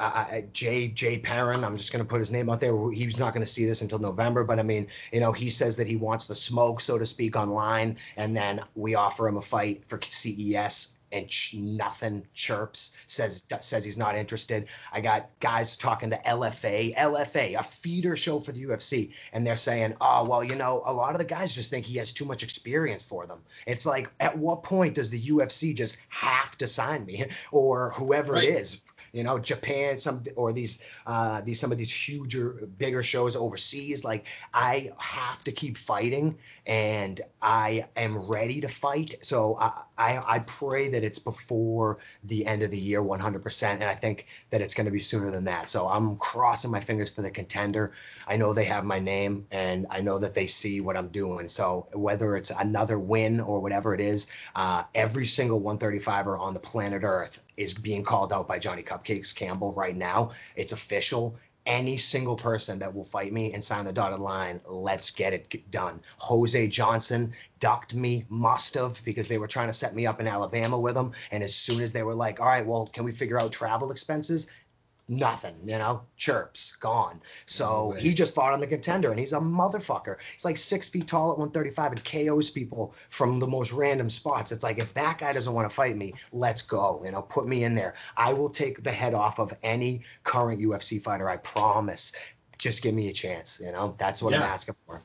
I, 0.00 0.44
Jay 0.52 0.88
Jay 0.88 1.18
Perrin, 1.18 1.64
I'm 1.64 1.76
just 1.76 1.92
going 1.92 2.04
to 2.04 2.08
put 2.08 2.20
his 2.20 2.30
name 2.30 2.48
out 2.48 2.60
there. 2.60 2.90
He's 2.92 3.18
not 3.18 3.32
going 3.34 3.44
to 3.44 3.50
see 3.50 3.64
this 3.64 3.82
until 3.82 3.98
November, 3.98 4.44
but 4.44 4.58
I 4.58 4.62
mean, 4.62 4.86
you 5.12 5.20
know, 5.20 5.32
he 5.32 5.50
says 5.50 5.76
that 5.76 5.86
he 5.86 5.96
wants 5.96 6.26
the 6.26 6.34
smoke, 6.34 6.80
so 6.80 6.98
to 6.98 7.06
speak, 7.06 7.36
online, 7.36 7.96
and 8.16 8.36
then 8.36 8.60
we 8.74 8.94
offer 8.94 9.26
him 9.26 9.36
a 9.36 9.42
fight 9.42 9.84
for 9.84 10.00
CES, 10.00 10.94
and 11.10 11.26
ch- 11.26 11.54
nothing 11.54 12.22
chirps. 12.34 12.96
Says 13.06 13.42
says 13.60 13.84
he's 13.84 13.96
not 13.96 14.14
interested. 14.14 14.68
I 14.92 15.00
got 15.00 15.30
guys 15.40 15.76
talking 15.76 16.10
to 16.10 16.16
LFA, 16.18 16.94
LFA, 16.94 17.58
a 17.58 17.62
feeder 17.62 18.14
show 18.14 18.40
for 18.40 18.52
the 18.52 18.62
UFC, 18.64 19.12
and 19.32 19.46
they're 19.46 19.56
saying, 19.56 19.94
oh 20.00 20.24
well, 20.24 20.44
you 20.44 20.54
know, 20.54 20.82
a 20.84 20.92
lot 20.92 21.12
of 21.12 21.18
the 21.18 21.24
guys 21.24 21.54
just 21.54 21.70
think 21.70 21.86
he 21.86 21.96
has 21.98 22.12
too 22.12 22.24
much 22.26 22.42
experience 22.42 23.02
for 23.02 23.26
them. 23.26 23.38
It's 23.66 23.86
like, 23.86 24.10
at 24.20 24.36
what 24.36 24.62
point 24.62 24.94
does 24.94 25.08
the 25.10 25.20
UFC 25.20 25.74
just 25.74 25.96
have 26.10 26.56
to 26.58 26.68
sign 26.68 27.04
me, 27.06 27.24
or 27.52 27.90
whoever 27.96 28.34
Right. 28.34 28.44
it 28.44 28.50
is? 28.60 28.78
You 29.12 29.22
know 29.22 29.38
japan 29.38 29.96
some 29.98 30.22
or 30.36 30.52
these 30.52 30.82
uh 31.06 31.40
these 31.42 31.58
some 31.58 31.72
of 31.72 31.78
these 31.78 31.92
huger 31.92 32.66
bigger 32.78 33.02
shows 33.02 33.36
overseas 33.36 34.04
like 34.04 34.26
i 34.54 34.90
have 34.98 35.42
to 35.44 35.52
keep 35.52 35.76
fighting 35.76 36.36
and 36.66 37.20
i 37.40 37.84
am 37.96 38.18
ready 38.26 38.60
to 38.60 38.68
fight. 38.68 39.14
So 39.22 39.56
i 39.58 39.82
i, 39.96 40.22
I 40.36 40.38
pray 40.40 40.88
that 40.90 41.02
it's 41.02 41.18
before 41.18 41.98
the 42.24 42.46
end 42.46 42.62
of 42.62 42.70
the 42.70 42.78
year 42.78 43.02
100% 43.02 43.62
and 43.62 43.84
i 43.84 43.94
think 43.94 44.26
that 44.50 44.60
it's 44.60 44.74
going 44.74 44.84
to 44.86 44.90
be 44.90 45.00
sooner 45.00 45.30
than 45.30 45.44
that. 45.44 45.68
So 45.68 45.88
i'm 45.88 46.16
crossing 46.16 46.70
my 46.70 46.80
fingers 46.80 47.10
for 47.10 47.22
the 47.22 47.30
contender 47.30 47.92
i 48.28 48.36
know 48.36 48.52
they 48.52 48.64
have 48.64 48.84
my 48.84 48.98
name 48.98 49.46
and 49.50 49.86
i 49.90 50.00
know 50.00 50.18
that 50.18 50.34
they 50.34 50.46
see 50.46 50.80
what 50.80 50.96
i'm 50.96 51.08
doing 51.08 51.48
so 51.48 51.86
whether 51.92 52.36
it's 52.36 52.50
another 52.50 52.98
win 52.98 53.40
or 53.40 53.60
whatever 53.60 53.94
it 53.94 54.00
is 54.00 54.30
uh, 54.54 54.82
every 54.94 55.26
single 55.26 55.60
135er 55.60 56.38
on 56.38 56.54
the 56.54 56.60
planet 56.60 57.02
Earth 57.04 57.44
is 57.56 57.74
being 57.74 58.02
called 58.02 58.32
out 58.32 58.48
by 58.48 58.58
Johnny 58.58 58.82
Cupcakes 58.82 59.34
Campbell 59.34 59.72
right 59.72 59.96
now. 59.96 60.32
It's 60.56 60.72
official. 60.72 61.36
Any 61.66 61.98
single 61.98 62.36
person 62.36 62.78
that 62.78 62.94
will 62.94 63.04
fight 63.04 63.32
me 63.32 63.52
and 63.52 63.62
sign 63.62 63.84
the 63.84 63.92
dotted 63.92 64.20
line, 64.20 64.60
let's 64.66 65.10
get 65.10 65.34
it 65.34 65.70
done. 65.70 66.00
Jose 66.18 66.68
Johnson 66.68 67.34
ducked 67.60 67.94
me, 67.94 68.24
must 68.30 68.74
have, 68.74 69.02
because 69.04 69.28
they 69.28 69.36
were 69.36 69.48
trying 69.48 69.68
to 69.68 69.74
set 69.74 69.94
me 69.94 70.06
up 70.06 70.18
in 70.18 70.28
Alabama 70.28 70.78
with 70.78 70.96
him. 70.96 71.12
And 71.30 71.42
as 71.42 71.54
soon 71.54 71.82
as 71.82 71.92
they 71.92 72.02
were 72.02 72.14
like, 72.14 72.40
all 72.40 72.46
right, 72.46 72.64
well, 72.64 72.86
can 72.86 73.04
we 73.04 73.12
figure 73.12 73.38
out 73.38 73.52
travel 73.52 73.90
expenses? 73.90 74.50
Nothing, 75.10 75.54
you 75.64 75.78
know, 75.78 76.02
chirps, 76.18 76.76
gone. 76.76 77.20
So 77.46 77.92
way. 77.92 78.00
he 78.00 78.14
just 78.14 78.34
fought 78.34 78.52
on 78.52 78.60
the 78.60 78.66
contender 78.66 79.10
and 79.10 79.18
he's 79.18 79.32
a 79.32 79.38
motherfucker. 79.38 80.16
He's 80.34 80.44
like 80.44 80.58
six 80.58 80.90
feet 80.90 81.06
tall 81.06 81.32
at 81.32 81.38
135 81.38 81.92
and 81.92 82.04
KOs 82.04 82.50
people 82.50 82.94
from 83.08 83.38
the 83.38 83.46
most 83.46 83.72
random 83.72 84.10
spots. 84.10 84.52
It's 84.52 84.62
like, 84.62 84.78
if 84.78 84.92
that 84.94 85.16
guy 85.18 85.32
doesn't 85.32 85.54
want 85.54 85.68
to 85.68 85.74
fight 85.74 85.96
me, 85.96 86.12
let's 86.30 86.60
go. 86.60 87.00
You 87.04 87.10
know, 87.10 87.22
put 87.22 87.48
me 87.48 87.64
in 87.64 87.74
there. 87.74 87.94
I 88.18 88.34
will 88.34 88.50
take 88.50 88.82
the 88.82 88.92
head 88.92 89.14
off 89.14 89.38
of 89.38 89.54
any 89.62 90.02
current 90.24 90.60
UFC 90.60 91.00
fighter. 91.00 91.28
I 91.28 91.38
promise. 91.38 92.12
Just 92.58 92.82
give 92.82 92.94
me 92.94 93.08
a 93.08 93.12
chance. 93.12 93.60
You 93.64 93.72
know, 93.72 93.94
that's 93.98 94.22
what 94.22 94.34
I'm 94.34 94.42
asking 94.42 94.74
for. 94.84 95.00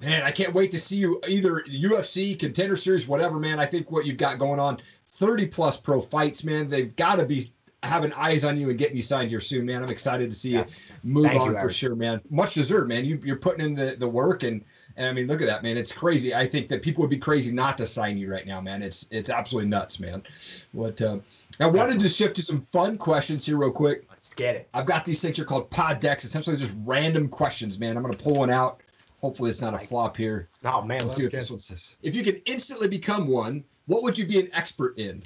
Man, 0.00 0.22
I 0.22 0.32
can't 0.32 0.52
wait 0.52 0.72
to 0.72 0.78
see 0.80 0.96
you 0.96 1.20
either 1.28 1.62
UFC, 1.70 2.36
contender 2.38 2.76
series, 2.76 3.06
whatever, 3.06 3.38
man. 3.38 3.60
I 3.60 3.66
think 3.66 3.92
what 3.92 4.06
you've 4.06 4.16
got 4.16 4.38
going 4.38 4.58
on, 4.58 4.78
30 5.06 5.46
plus 5.46 5.76
pro 5.76 6.00
fights, 6.00 6.42
man. 6.42 6.68
They've 6.68 6.94
got 6.96 7.16
to 7.16 7.24
be 7.24 7.42
having 7.84 8.12
eyes 8.14 8.44
on 8.44 8.58
you 8.58 8.70
and 8.70 8.78
getting 8.78 8.96
you 8.96 9.02
signed 9.02 9.30
here 9.30 9.40
soon, 9.40 9.66
man. 9.66 9.82
I'm 9.82 9.90
excited 9.90 10.30
to 10.30 10.36
see 10.36 10.50
Yeah. 10.52 10.60
you 10.60 10.66
move 11.02 11.26
Thank 11.26 11.40
on 11.40 11.54
you, 11.54 11.60
for 11.60 11.70
sure, 11.70 11.94
man. 11.94 12.20
Much 12.30 12.54
deserved, 12.54 12.88
man. 12.88 13.04
You, 13.04 13.20
you're 13.22 13.36
putting 13.36 13.64
in 13.64 13.74
the, 13.74 13.96
the 13.98 14.08
work 14.08 14.42
and, 14.42 14.64
and 14.96 15.06
I 15.08 15.12
mean, 15.12 15.26
look 15.26 15.40
at 15.40 15.46
that, 15.46 15.62
man. 15.62 15.76
It's 15.76 15.90
crazy. 15.92 16.34
I 16.34 16.46
think 16.46 16.68
that 16.68 16.82
people 16.82 17.02
would 17.02 17.10
be 17.10 17.18
crazy 17.18 17.52
not 17.52 17.76
to 17.78 17.86
sign 17.86 18.16
you 18.16 18.30
right 18.30 18.46
now, 18.46 18.60
man. 18.60 18.80
It's 18.82 19.08
it's 19.10 19.28
absolutely 19.28 19.68
nuts, 19.68 19.98
man. 19.98 20.22
What 20.70 21.02
um, 21.02 21.22
I 21.58 21.66
wanted 21.66 21.98
to 21.98 22.08
shift 22.08 22.36
to 22.36 22.42
some 22.42 22.64
fun 22.70 22.96
questions 22.96 23.44
here 23.44 23.56
real 23.56 23.72
quick. 23.72 24.06
Let's 24.08 24.32
get 24.32 24.54
it. 24.54 24.68
I've 24.72 24.86
got 24.86 25.04
these 25.04 25.20
things 25.20 25.36
here 25.36 25.44
called 25.44 25.68
pod 25.70 25.98
decks, 25.98 26.24
essentially 26.24 26.56
just 26.56 26.74
random 26.84 27.28
questions, 27.28 27.76
man. 27.78 27.96
I'm 27.96 28.04
gonna 28.04 28.16
pull 28.16 28.34
one 28.34 28.50
out. 28.50 28.82
Hopefully 29.20 29.48
it's 29.48 29.62
not 29.62 29.72
a 29.72 29.78
flop 29.78 30.16
here. 30.18 30.50
Oh, 30.66 30.82
man. 30.82 30.98
Let's 31.00 31.04
Let's 31.04 31.16
see 31.16 31.22
what 31.24 31.32
this 31.32 31.50
one 31.50 31.58
says. 31.58 31.96
If 32.02 32.14
you 32.14 32.22
could 32.22 32.42
instantly 32.44 32.88
become 32.88 33.26
one, 33.26 33.64
what 33.86 34.02
would 34.02 34.18
you 34.18 34.26
be 34.26 34.38
an 34.38 34.48
expert 34.52 34.98
in? 34.98 35.22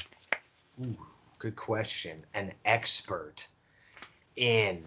Ooh, 0.84 0.96
good 1.38 1.56
question. 1.56 2.20
An 2.34 2.52
expert 2.64 3.46
in. 4.36 4.84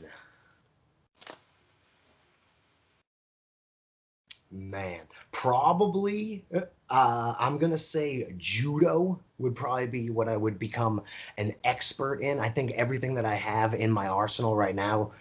Man, 4.54 5.00
probably. 5.32 6.44
Uh, 6.90 7.34
I'm 7.40 7.58
gonna 7.58 7.78
say 7.78 8.34
judo 8.38 9.20
would 9.38 9.56
probably 9.56 9.88
be 9.88 10.10
what 10.10 10.28
I 10.28 10.36
would 10.36 10.60
become 10.60 11.02
an 11.38 11.54
expert 11.64 12.22
in. 12.22 12.38
I 12.38 12.50
think 12.50 12.72
everything 12.72 13.16
that 13.16 13.26
I 13.26 13.36
have 13.36 13.74
in 13.74 13.90
my 13.90 14.08
arsenal 14.08 14.56
right 14.58 14.76
now, 14.76 15.14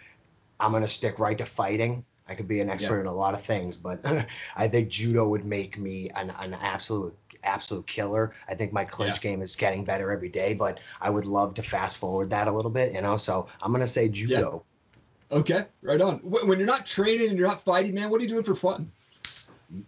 I'm 0.58 0.72
gonna 0.72 0.88
stick 0.88 1.20
right 1.20 1.38
to 1.38 1.46
fighting. 1.46 2.04
I 2.26 2.34
could 2.34 2.48
be 2.48 2.60
an 2.60 2.70
expert 2.70 3.00
in 3.00 3.06
a 3.06 3.12
lot 3.12 3.34
of 3.34 3.42
things, 3.42 3.76
but 3.76 4.00
I 4.56 4.68
think 4.68 4.88
judo 4.88 5.28
would 5.28 5.44
make 5.44 5.78
me 5.78 6.10
an, 6.10 6.30
an 6.30 6.54
absolute 6.54 7.16
absolute 7.44 7.86
killer. 7.86 8.34
I 8.48 8.54
think 8.54 8.72
my 8.72 8.84
clinch 8.84 9.20
game 9.20 9.42
is 9.42 9.56
getting 9.56 9.84
better 9.84 10.10
every 10.10 10.28
day, 10.28 10.54
but 10.54 10.80
I 11.00 11.10
would 11.10 11.24
love 11.24 11.54
to 11.54 11.62
fast 11.62 11.98
forward 11.98 12.30
that 12.30 12.48
a 12.48 12.52
little 12.52 12.70
bit, 12.70 12.92
you 12.92 13.00
know. 13.00 13.16
So 13.16 13.48
I'm 13.62 13.72
gonna 13.72 13.86
say 13.86 14.08
judo. 14.08 14.64
Okay, 15.32 15.66
right 15.82 16.00
on. 16.00 16.18
When 16.18 16.58
you're 16.58 16.66
not 16.66 16.86
training 16.86 17.30
and 17.30 17.38
you're 17.38 17.46
not 17.46 17.64
fighting, 17.64 17.94
man, 17.94 18.10
what 18.10 18.20
are 18.20 18.24
you 18.24 18.28
doing 18.28 18.42
for 18.42 18.54
fun? 18.54 18.90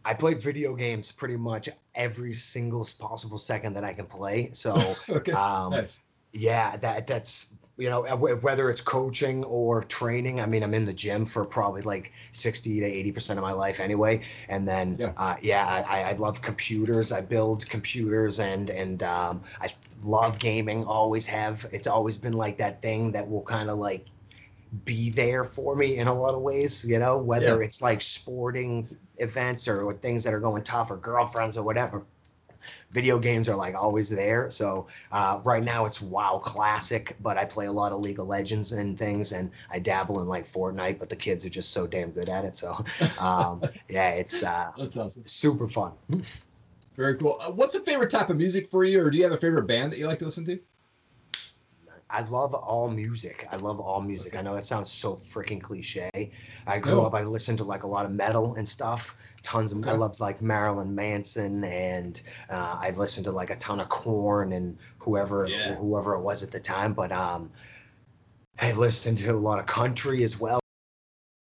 I 0.04 0.14
play 0.14 0.34
video 0.34 0.76
games 0.76 1.10
pretty 1.10 1.36
much 1.36 1.68
every 1.94 2.32
single 2.32 2.86
possible 3.00 3.38
second 3.38 3.74
that 3.74 3.84
I 3.84 3.92
can 3.92 4.06
play. 4.06 4.50
So 4.52 4.76
Okay, 5.08 5.32
um, 5.32 5.72
nice. 5.72 6.00
Yeah, 6.32 6.76
that 6.78 7.06
that's 7.06 7.54
you 7.78 7.88
know 7.88 8.02
whether 8.16 8.70
it's 8.70 8.80
coaching 8.82 9.44
or 9.44 9.82
training. 9.82 10.40
I 10.40 10.46
mean, 10.46 10.62
I'm 10.62 10.74
in 10.74 10.84
the 10.84 10.92
gym 10.92 11.24
for 11.26 11.44
probably 11.44 11.82
like 11.82 12.12
60 12.32 12.80
to 12.80 12.86
80 12.86 13.12
percent 13.12 13.38
of 13.38 13.42
my 13.42 13.52
life 13.52 13.80
anyway. 13.80 14.22
And 14.48 14.66
then 14.68 14.98
Yeah. 14.98 15.12
uh, 15.16 15.36
yeah, 15.42 15.66
I, 15.66 16.00
I- 16.00 16.10
I 16.10 16.12
love 16.14 16.42
computers. 16.42 17.12
I 17.12 17.20
build 17.22 17.68
computers 17.68 18.40
and 18.40 18.70
and 18.70 19.02
um, 19.02 19.42
I 19.60 19.70
love 20.02 20.38
gaming, 20.38 20.84
always 20.84 21.26
have. 21.26 21.66
It's 21.72 21.86
always 21.86 22.18
been 22.18 22.34
like 22.34 22.58
that 22.58 22.82
thing 22.82 23.12
that 23.12 23.28
will 23.28 23.42
kind 23.42 23.70
of 23.70 23.78
like 23.78 24.06
be 24.84 25.10
there 25.10 25.44
for 25.44 25.76
me 25.76 25.98
in 25.98 26.08
a 26.08 26.14
lot 26.14 26.34
of 26.34 26.40
ways, 26.42 26.84
you 26.84 26.98
know, 26.98 27.18
whether 27.18 27.60
Yeah. 27.60 27.62
it's 27.62 27.82
like 27.82 28.00
sporting 28.00 28.88
events 29.18 29.68
or, 29.68 29.82
or 29.82 29.92
things 29.94 30.24
that 30.24 30.34
are 30.34 30.40
going 30.40 30.62
tough 30.64 30.90
or 30.90 30.96
girlfriends 30.96 31.56
or 31.58 31.62
whatever. 31.62 32.06
Video 32.92 33.18
games 33.18 33.48
are 33.48 33.56
like 33.56 33.74
always 33.74 34.10
there. 34.10 34.50
So 34.50 34.86
uh, 35.10 35.40
right 35.44 35.62
now 35.62 35.86
it's 35.86 36.02
WoW 36.02 36.38
Classic, 36.38 37.16
but 37.20 37.38
I 37.38 37.44
play 37.44 37.66
a 37.66 37.72
lot 37.72 37.92
of 37.92 38.00
League 38.00 38.18
of 38.18 38.26
Legends 38.26 38.72
and 38.72 38.98
things, 38.98 39.32
and 39.32 39.50
I 39.70 39.78
dabble 39.78 40.20
in 40.20 40.28
like 40.28 40.46
Fortnite. 40.46 40.98
But 40.98 41.08
the 41.08 41.16
kids 41.16 41.44
are 41.46 41.50
just 41.50 41.72
so 41.72 41.86
damn 41.86 42.10
good 42.10 42.28
at 42.28 42.44
it. 42.44 42.56
So 42.56 42.84
um, 43.18 43.62
yeah, 43.88 44.10
it's 44.10 44.42
uh, 44.42 44.72
awesome. 44.96 45.22
super 45.24 45.66
fun. 45.66 45.92
Very 46.96 47.16
cool. 47.16 47.38
Uh, 47.40 47.52
what's 47.52 47.74
a 47.74 47.80
favorite 47.80 48.10
type 48.10 48.28
of 48.28 48.36
music 48.36 48.68
for 48.68 48.84
you, 48.84 49.02
or 49.02 49.10
do 49.10 49.16
you 49.16 49.24
have 49.24 49.32
a 49.32 49.38
favorite 49.38 49.66
band 49.66 49.92
that 49.92 49.98
you 49.98 50.06
like 50.06 50.18
to 50.18 50.26
listen 50.26 50.44
to? 50.44 50.58
I 52.12 52.20
love 52.22 52.52
all 52.52 52.90
music. 52.90 53.48
I 53.50 53.56
love 53.56 53.80
all 53.80 54.02
music. 54.02 54.36
I 54.36 54.42
know 54.42 54.54
that 54.54 54.66
sounds 54.66 54.92
so 54.92 55.14
freaking 55.14 55.62
cliche. 55.62 56.10
I 56.66 56.78
grew 56.78 57.00
up. 57.00 57.14
I 57.14 57.22
listened 57.22 57.56
to 57.58 57.64
like 57.64 57.84
a 57.84 57.86
lot 57.86 58.04
of 58.04 58.12
metal 58.12 58.54
and 58.56 58.68
stuff. 58.68 59.16
Tons 59.42 59.72
of. 59.72 59.78
I 59.86 59.90
Okay. 59.90 59.96
loved 59.96 60.20
like 60.20 60.40
Marilyn 60.40 60.94
Manson, 60.94 61.64
and 61.64 62.20
uh, 62.48 62.78
I 62.80 62.90
listened 62.90 63.26
to 63.26 63.32
like 63.32 63.50
a 63.50 63.56
ton 63.56 63.80
of 63.80 63.88
Korn 63.88 64.52
and 64.52 64.78
whoever 64.98 65.48
Yeah. 65.48 65.74
whoever 65.74 66.14
it 66.14 66.20
was 66.20 66.42
at 66.42 66.50
the 66.50 66.60
time. 66.60 66.92
But 66.92 67.12
um, 67.12 67.50
I 68.58 68.72
listened 68.72 69.18
to 69.18 69.30
a 69.30 69.34
lot 69.34 69.58
of 69.58 69.66
country 69.66 70.22
as 70.22 70.38
well. 70.38 70.60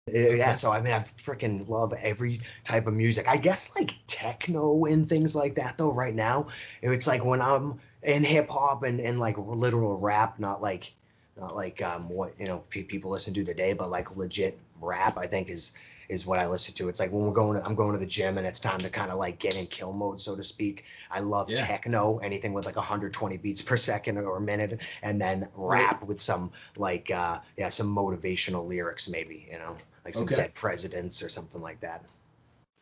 Uh, 0.08 0.18
Yeah, 0.18 0.54
so 0.54 0.70
I 0.70 0.80
mean, 0.82 0.92
I 0.92 0.98
freaking 0.98 1.68
love 1.68 1.92
every 1.94 2.40
type 2.62 2.86
of 2.86 2.94
music. 2.94 3.26
I 3.28 3.36
guess 3.36 3.74
like 3.76 3.94
techno 4.06 4.84
and 4.84 5.08
things 5.08 5.34
like 5.34 5.54
that, 5.54 5.78
though. 5.78 5.92
Right 5.92 6.14
now, 6.14 6.48
it's 6.82 7.06
like 7.06 7.24
when 7.24 7.40
I'm 7.40 7.80
in 8.02 8.22
hip 8.22 8.50
hop 8.50 8.82
and, 8.82 9.00
and 9.00 9.18
like 9.18 9.38
literal 9.38 9.96
rap, 9.98 10.38
not 10.38 10.60
like 10.60 10.92
not 11.36 11.54
like 11.54 11.80
um 11.82 12.08
what 12.08 12.38
you 12.38 12.46
know 12.46 12.64
pe- 12.70 12.82
people 12.82 13.10
listen 13.10 13.34
to 13.34 13.44
today, 13.44 13.72
but 13.72 13.90
like 13.90 14.16
legit 14.16 14.58
rap. 14.80 15.16
I 15.16 15.26
think 15.26 15.48
is 15.48 15.72
is 16.08 16.26
what 16.26 16.38
I 16.38 16.46
listen 16.46 16.74
to. 16.74 16.88
It's 16.88 17.00
like 17.00 17.12
when 17.12 17.24
we're 17.24 17.32
going, 17.32 17.58
to, 17.58 17.66
I'm 17.66 17.74
going 17.74 17.92
to 17.92 17.98
the 17.98 18.06
gym 18.06 18.38
and 18.38 18.46
it's 18.46 18.60
time 18.60 18.78
to 18.80 18.90
kind 18.90 19.10
of 19.10 19.18
like 19.18 19.38
get 19.38 19.56
in 19.56 19.66
kill 19.66 19.92
mode, 19.92 20.20
so 20.20 20.36
to 20.36 20.44
speak. 20.44 20.84
I 21.10 21.20
love 21.20 21.48
Yeah. 21.48 21.64
techno, 21.66 22.18
anything 22.18 22.52
with 22.52 22.66
like 22.66 22.76
120 22.76 23.36
beats 23.38 23.62
per 23.62 23.76
second 23.90 24.18
or 24.18 24.36
a 24.36 24.40
minute, 24.40 24.80
and 25.02 25.20
then 25.20 25.48
Right. 25.56 25.80
rap 25.80 26.04
with 26.04 26.20
some 26.20 26.52
like 26.76 27.10
uh 27.10 27.40
yeah 27.56 27.68
some 27.68 27.94
motivational 27.94 28.66
lyrics 28.66 29.08
maybe 29.08 29.48
you 29.50 29.58
know 29.58 29.76
like 30.04 30.14
some 30.14 30.26
Okay. 30.26 30.34
dead 30.36 30.54
presidents 30.54 31.22
or 31.22 31.28
something 31.28 31.60
like 31.60 31.80
that. 31.80 32.04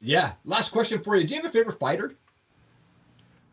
Yeah. 0.00 0.32
Last 0.44 0.70
question 0.70 1.00
for 1.00 1.16
you. 1.16 1.24
Do 1.24 1.34
you 1.34 1.40
have 1.40 1.48
a 1.48 1.52
favorite 1.52 1.78
fighter? 1.78 2.16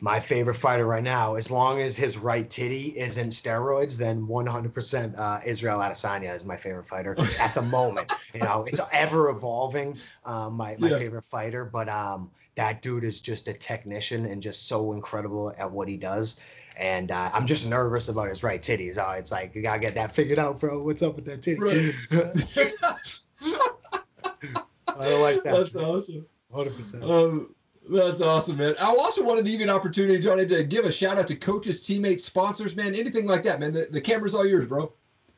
My 0.02 0.22
favorite 0.22 0.56
fighter 0.56 0.86
right 0.86 1.04
now, 1.04 1.36
as 1.36 1.52
long 1.52 1.82
as 1.82 1.98
his 1.98 2.18
right 2.18 2.50
titty 2.50 2.98
isn't 2.98 3.32
steroids, 3.32 3.98
then 3.98 4.26
100% 4.28 5.20
uh, 5.20 5.42
Israel 5.46 5.80
Adesanya 5.80 6.34
is 6.34 6.46
my 6.46 6.56
favorite 6.56 6.86
fighter 6.86 7.18
at 7.40 7.54
the 7.54 7.62
moment. 7.64 8.14
You 8.34 8.40
know, 8.42 8.64
it's 8.66 8.80
ever 8.94 9.30
evolving. 9.30 9.98
Um, 10.26 10.54
my 10.54 10.78
my 10.80 10.90
Yeah. 10.90 10.98
favorite 11.00 11.26
fighter, 11.26 11.66
but 11.66 11.90
um, 11.90 12.32
that 12.56 12.82
dude 12.82 13.04
is 13.04 13.20
just 13.20 13.48
a 13.50 13.54
technician 13.54 14.26
and 14.26 14.42
just 14.42 14.68
so 14.68 14.94
incredible 14.94 15.54
at 15.58 15.70
what 15.72 15.88
he 15.90 15.98
does. 15.98 16.40
And 16.78 17.12
uh, 17.12 17.32
I'm 17.34 17.46
just 17.46 17.70
nervous 17.70 18.08
about 18.08 18.30
his 18.30 18.42
right 18.42 18.62
titties. 18.62 18.98
Oh, 18.98 19.12
it's 19.18 19.34
like 19.34 19.54
you 19.54 19.62
gotta 19.62 19.80
get 19.80 19.96
that 19.96 20.14
figured 20.14 20.40
out, 20.40 20.62
bro. 20.62 20.82
What's 20.82 21.02
up 21.02 21.16
with 21.18 21.26
that 21.26 21.42
titty? 21.42 21.60
Right. 21.60 21.94
I 24.88 25.06
don't 25.06 25.22
like 25.22 25.44
that. 25.44 25.72
That's 25.72 25.76
awesome. 25.76 26.26
100%. 26.54 27.04
Um, 27.04 27.56
that's 27.90 28.22
awesome, 28.22 28.58
man. 28.58 28.76
I 28.80 28.86
also 28.86 29.24
wanted 29.24 29.46
to 29.46 29.52
give 29.52 29.60
you 29.60 29.66
an 29.66 29.76
opportunity, 29.76 30.20
Johnny, 30.20 30.46
to 30.46 30.64
give 30.64 30.86
a 30.86 30.92
shout 30.92 31.18
out 31.18 31.28
to 31.28 31.36
coaches, 31.36 31.82
teammates, 31.82 32.24
sponsors, 32.24 32.76
man, 32.76 32.94
anything 32.96 33.26
like 33.26 33.44
that, 33.44 33.60
man. 33.60 33.72
The, 33.72 33.88
the 33.90 34.02
camera's 34.02 34.36
all 34.36 34.46
yours, 34.46 34.68
bro. 34.68 34.94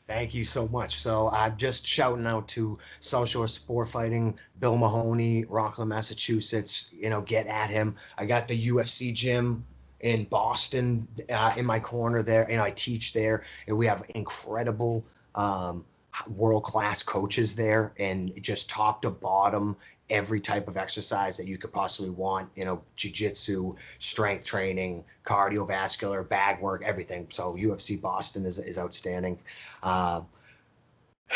Thank 0.08 0.34
you 0.34 0.44
so 0.44 0.68
much. 0.68 0.98
So 0.98 1.30
I'm 1.30 1.56
just 1.56 1.86
shouting 1.88 2.28
out 2.28 2.50
to 2.50 2.78
South 3.00 3.30
Shore 3.30 3.48
Sport 3.48 3.88
Fighting, 3.88 4.38
Bill 4.60 4.76
Mahoney, 4.76 5.46
Rockland, 5.46 5.88
Massachusetts. 5.88 6.94
You 6.94 7.10
know, 7.10 7.22
get 7.22 7.48
at 7.48 7.70
him. 7.70 7.96
I 8.18 8.26
got 8.26 8.50
the 8.50 8.68
UFC 8.70 9.14
gym 9.14 9.66
in 10.02 10.26
Boston 10.26 11.08
uh, 11.30 11.54
in 11.56 11.66
my 11.66 11.80
corner 11.80 12.24
there, 12.24 12.50
and 12.52 12.60
I 12.60 12.72
teach 12.72 13.14
there, 13.14 13.44
and 13.68 13.78
we 13.78 13.86
have 13.86 14.04
incredible 14.10 15.06
um, 15.36 15.86
world 16.28 16.64
class 16.64 17.04
coaches 17.04 17.56
there, 17.56 17.94
and 17.98 18.34
just 18.42 18.70
top 18.70 19.04
to 19.04 19.12
bottom. 19.12 19.78
Every 20.12 20.40
type 20.40 20.68
of 20.68 20.78
exercise 20.78 21.38
that 21.38 21.48
you 21.48 21.58
could 21.58 21.74
possibly 21.74 22.12
want, 22.12 22.50
you 22.56 22.66
know, 22.66 22.84
jujitsu, 22.98 23.76
strength 23.98 24.46
training, 24.46 25.04
cardiovascular, 25.26 26.28
bag 26.28 26.62
work, 26.62 26.84
everything. 26.86 27.28
So 27.32 27.54
UFC 27.54 28.00
Boston 28.00 28.46
is, 28.46 28.60
is 28.60 28.78
outstanding. 28.78 29.40
Uh, 29.82 30.22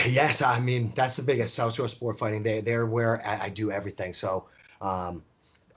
yes, 0.05 0.41
I 0.41 0.59
mean 0.59 0.91
that's 0.93 1.15
the 1.15 1.23
biggest 1.23 1.55
South 1.55 1.73
Shore 1.73 1.87
Sport 1.87 2.19
Fighting. 2.19 2.43
They 2.43 2.61
they're 2.61 2.85
where 2.85 3.25
I, 3.25 3.45
I 3.45 3.49
do 3.49 3.71
everything. 3.71 4.13
So 4.13 4.45
um, 4.81 5.23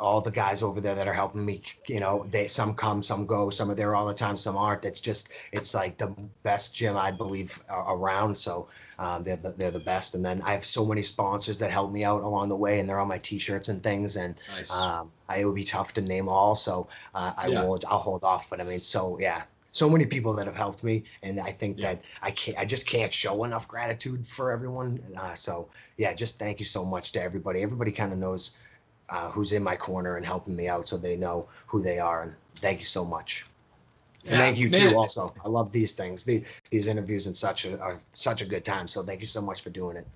all 0.01 0.21
the 0.21 0.31
guys 0.31 0.63
over 0.63 0.81
there 0.81 0.95
that 0.95 1.09
are 1.09 1.13
helping 1.13 1.45
me, 1.45 1.63
you 1.89 1.99
know, 2.01 2.25
they 2.31 2.47
some 2.47 2.75
come, 2.75 3.03
some 3.03 3.27
go, 3.27 3.51
some 3.51 3.71
are 3.71 3.75
there 3.75 3.95
all 3.97 4.07
the 4.07 4.15
time, 4.15 4.37
some 4.37 4.57
aren't. 4.57 4.85
It's 4.85 5.01
just 5.01 5.31
it's 5.53 5.75
like 5.75 5.99
the 5.99 6.15
best 6.43 6.75
gym 6.75 6.97
I 6.97 7.11
believe 7.11 7.61
around. 7.69 8.37
So 8.37 8.69
um, 8.99 9.25
they're 9.25 9.37
the, 9.37 9.51
they're 9.53 9.71
the 9.71 9.81
best. 9.81 10.15
And 10.15 10.25
then 10.25 10.41
I 10.43 10.53
have 10.53 10.65
so 10.65 10.85
many 10.85 11.03
sponsors 11.03 11.59
that 11.59 11.71
help 11.71 11.91
me 11.93 12.05
out 12.05 12.23
along 12.23 12.49
the 12.49 12.57
way, 12.57 12.79
and 12.79 12.89
they're 12.89 13.01
on 13.01 13.09
my 13.09 13.19
T-shirts 13.19 13.69
and 13.69 13.83
things. 13.83 14.17
And 14.17 14.37
Nice. 14.49 14.73
um, 14.73 15.11
I, 15.29 15.39
it 15.39 15.45
would 15.45 15.55
be 15.55 15.65
tough 15.65 15.95
to 15.95 16.01
name 16.01 16.29
all, 16.29 16.55
so 16.55 16.89
uh, 17.15 17.33
I 17.37 17.49
Yeah. 17.49 17.63
will. 17.63 17.81
I'll 17.89 17.99
hold 17.99 18.25
off. 18.25 18.51
But 18.51 18.61
I 18.61 18.65
mean, 18.65 18.81
so 18.81 19.19
yeah, 19.19 19.43
so 19.73 19.91
many 19.91 20.07
people 20.07 20.33
that 20.35 20.47
have 20.47 20.57
helped 20.57 20.83
me, 20.85 21.05
and 21.23 21.41
I 21.41 21.53
think 21.53 21.79
Yeah. 21.79 21.95
that 21.95 22.03
I 22.23 22.31
can't. 22.31 22.59
I 22.59 22.65
just 22.65 22.87
can't 22.87 23.13
show 23.13 23.45
enough 23.45 23.67
gratitude 23.69 24.27
for 24.27 24.53
everyone. 24.53 25.01
Uh, 25.17 25.35
so 25.35 25.71
yeah, 25.97 26.13
just 26.15 26.39
thank 26.39 26.59
you 26.61 26.65
so 26.65 26.85
much 26.85 27.13
to 27.13 27.23
everybody. 27.23 27.63
Everybody 27.63 27.93
kind 27.93 28.13
of 28.13 28.19
knows 28.19 28.59
uh, 29.09 29.31
who's 29.31 29.53
in 29.53 29.63
my 29.63 29.77
corner 29.77 30.17
and 30.17 30.25
helping 30.25 30.55
me 30.55 30.69
out, 30.69 30.87
so 30.87 30.97
they 30.97 31.17
know 31.17 31.49
who 31.67 31.83
they 31.83 31.99
are. 31.99 32.23
And 32.23 32.35
thank 32.57 32.79
you 32.79 32.85
so 32.85 33.05
much. 33.05 33.47
And 34.25 34.37
thank 34.37 34.59
you 34.59 34.69
man. 34.69 34.91
too. 34.91 34.97
Also, 34.97 35.33
I 35.45 35.49
love 35.49 35.73
these 35.73 35.93
things. 35.93 36.25
The, 36.25 36.43
these 36.71 36.89
interviews 36.89 37.27
and 37.27 37.37
such 37.37 37.65
a, 37.65 37.81
are 37.81 37.97
such 38.13 38.43
a 38.43 38.45
good 38.45 38.65
time. 38.65 38.89
So 38.89 39.03
thank 39.03 39.21
you 39.21 39.27
so 39.27 39.41
much 39.41 39.63
for 39.63 39.71
doing 39.71 39.97
it. 39.97 40.07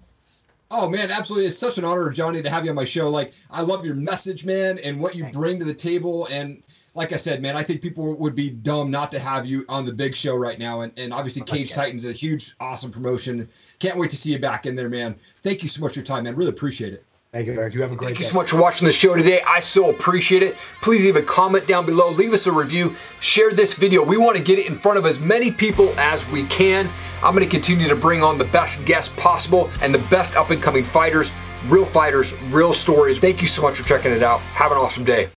Oh 0.74 0.88
man, 0.88 1.10
absolutely! 1.10 1.46
It's 1.46 1.58
such 1.58 1.76
an 1.76 1.84
honor, 1.84 2.08
Johnny, 2.08 2.42
to 2.42 2.48
have 2.48 2.64
you 2.64 2.70
on 2.70 2.76
my 2.76 2.84
show. 2.84 3.10
Like, 3.10 3.34
I 3.50 3.60
love 3.60 3.84
your 3.84 3.94
message, 3.94 4.46
man, 4.46 4.78
and 4.78 4.98
what 4.98 5.14
you 5.14 5.26
bring 5.26 5.58
to 5.58 5.66
the 5.66 5.74
table. 5.74 6.26
And 6.30 6.62
like 6.94 7.12
I 7.12 7.16
said, 7.16 7.42
man, 7.42 7.56
I 7.56 7.62
think 7.62 7.82
people 7.82 8.14
would 8.14 8.34
be 8.34 8.48
dumb 8.48 8.90
not 8.90 9.10
to 9.10 9.18
have 9.18 9.44
you 9.44 9.66
on 9.68 9.84
the 9.84 9.92
big 9.92 10.14
show 10.14 10.34
right 10.34 10.58
now. 10.58 10.80
And, 10.80 10.92
and 10.96 11.12
obviously, 11.12 11.40
Let's 11.40 11.52
Cage. 11.52 11.72
Titans 11.72 12.06
is 12.06 12.10
a 12.10 12.14
huge, 12.14 12.54
awesome 12.58 12.90
promotion. 12.90 13.48
Can't 13.80 13.98
wait 13.98 14.08
to 14.10 14.16
see 14.16 14.32
you 14.32 14.38
back 14.38 14.64
in 14.64 14.74
there, 14.74 14.88
man. 14.88 15.14
Thank 15.42 15.62
you 15.62 15.68
so 15.68 15.82
much 15.82 15.92
for 15.92 15.98
your 15.98 16.06
time, 16.06 16.24
man. 16.24 16.36
Really 16.36 16.50
appreciate 16.50 16.94
it. 16.94 17.04
Thank 17.32 17.46
you, 17.46 17.54
Eric. 17.54 17.72
You 17.72 17.80
have 17.80 17.92
a 17.92 17.96
great 17.96 18.08
Thank 18.08 18.18
you 18.18 18.26
so 18.26 18.34
much 18.34 18.50
for 18.50 18.58
watching 18.58 18.84
the 18.84 18.92
show 18.92 19.14
today. 19.14 19.40
I 19.46 19.60
so 19.60 19.88
appreciate 19.88 20.42
it. 20.42 20.54
Please 20.82 21.02
leave 21.02 21.16
a 21.16 21.22
comment 21.22 21.66
down 21.66 21.86
below, 21.86 22.10
leave 22.10 22.34
us 22.34 22.46
a 22.46 22.52
review, 22.52 22.94
share 23.20 23.54
this 23.54 23.72
video. 23.72 24.04
We 24.04 24.18
want 24.18 24.36
to 24.36 24.42
get 24.42 24.58
it 24.58 24.66
in 24.66 24.76
front 24.76 24.98
of 24.98 25.06
as 25.06 25.18
many 25.18 25.50
people 25.50 25.98
as 25.98 26.28
we 26.28 26.44
can. 26.48 26.90
I'm 27.22 27.34
going 27.34 27.42
to 27.42 27.50
continue 27.50 27.88
to 27.88 27.96
bring 27.96 28.22
on 28.22 28.36
the 28.36 28.44
best 28.44 28.84
guests 28.84 29.14
possible 29.16 29.70
and 29.80 29.94
the 29.94 30.06
best 30.10 30.36
up 30.36 30.50
and 30.50 30.62
coming 30.62 30.84
fighters, 30.84 31.32
real 31.68 31.86
fighters, 31.86 32.34
real 32.50 32.74
stories. 32.74 33.18
Thank 33.18 33.40
you 33.40 33.48
so 33.48 33.62
much 33.62 33.78
for 33.78 33.88
checking 33.88 34.12
it 34.12 34.22
out. 34.22 34.40
Have 34.40 34.70
an 34.70 34.76
awesome 34.76 35.04
day. 35.04 35.30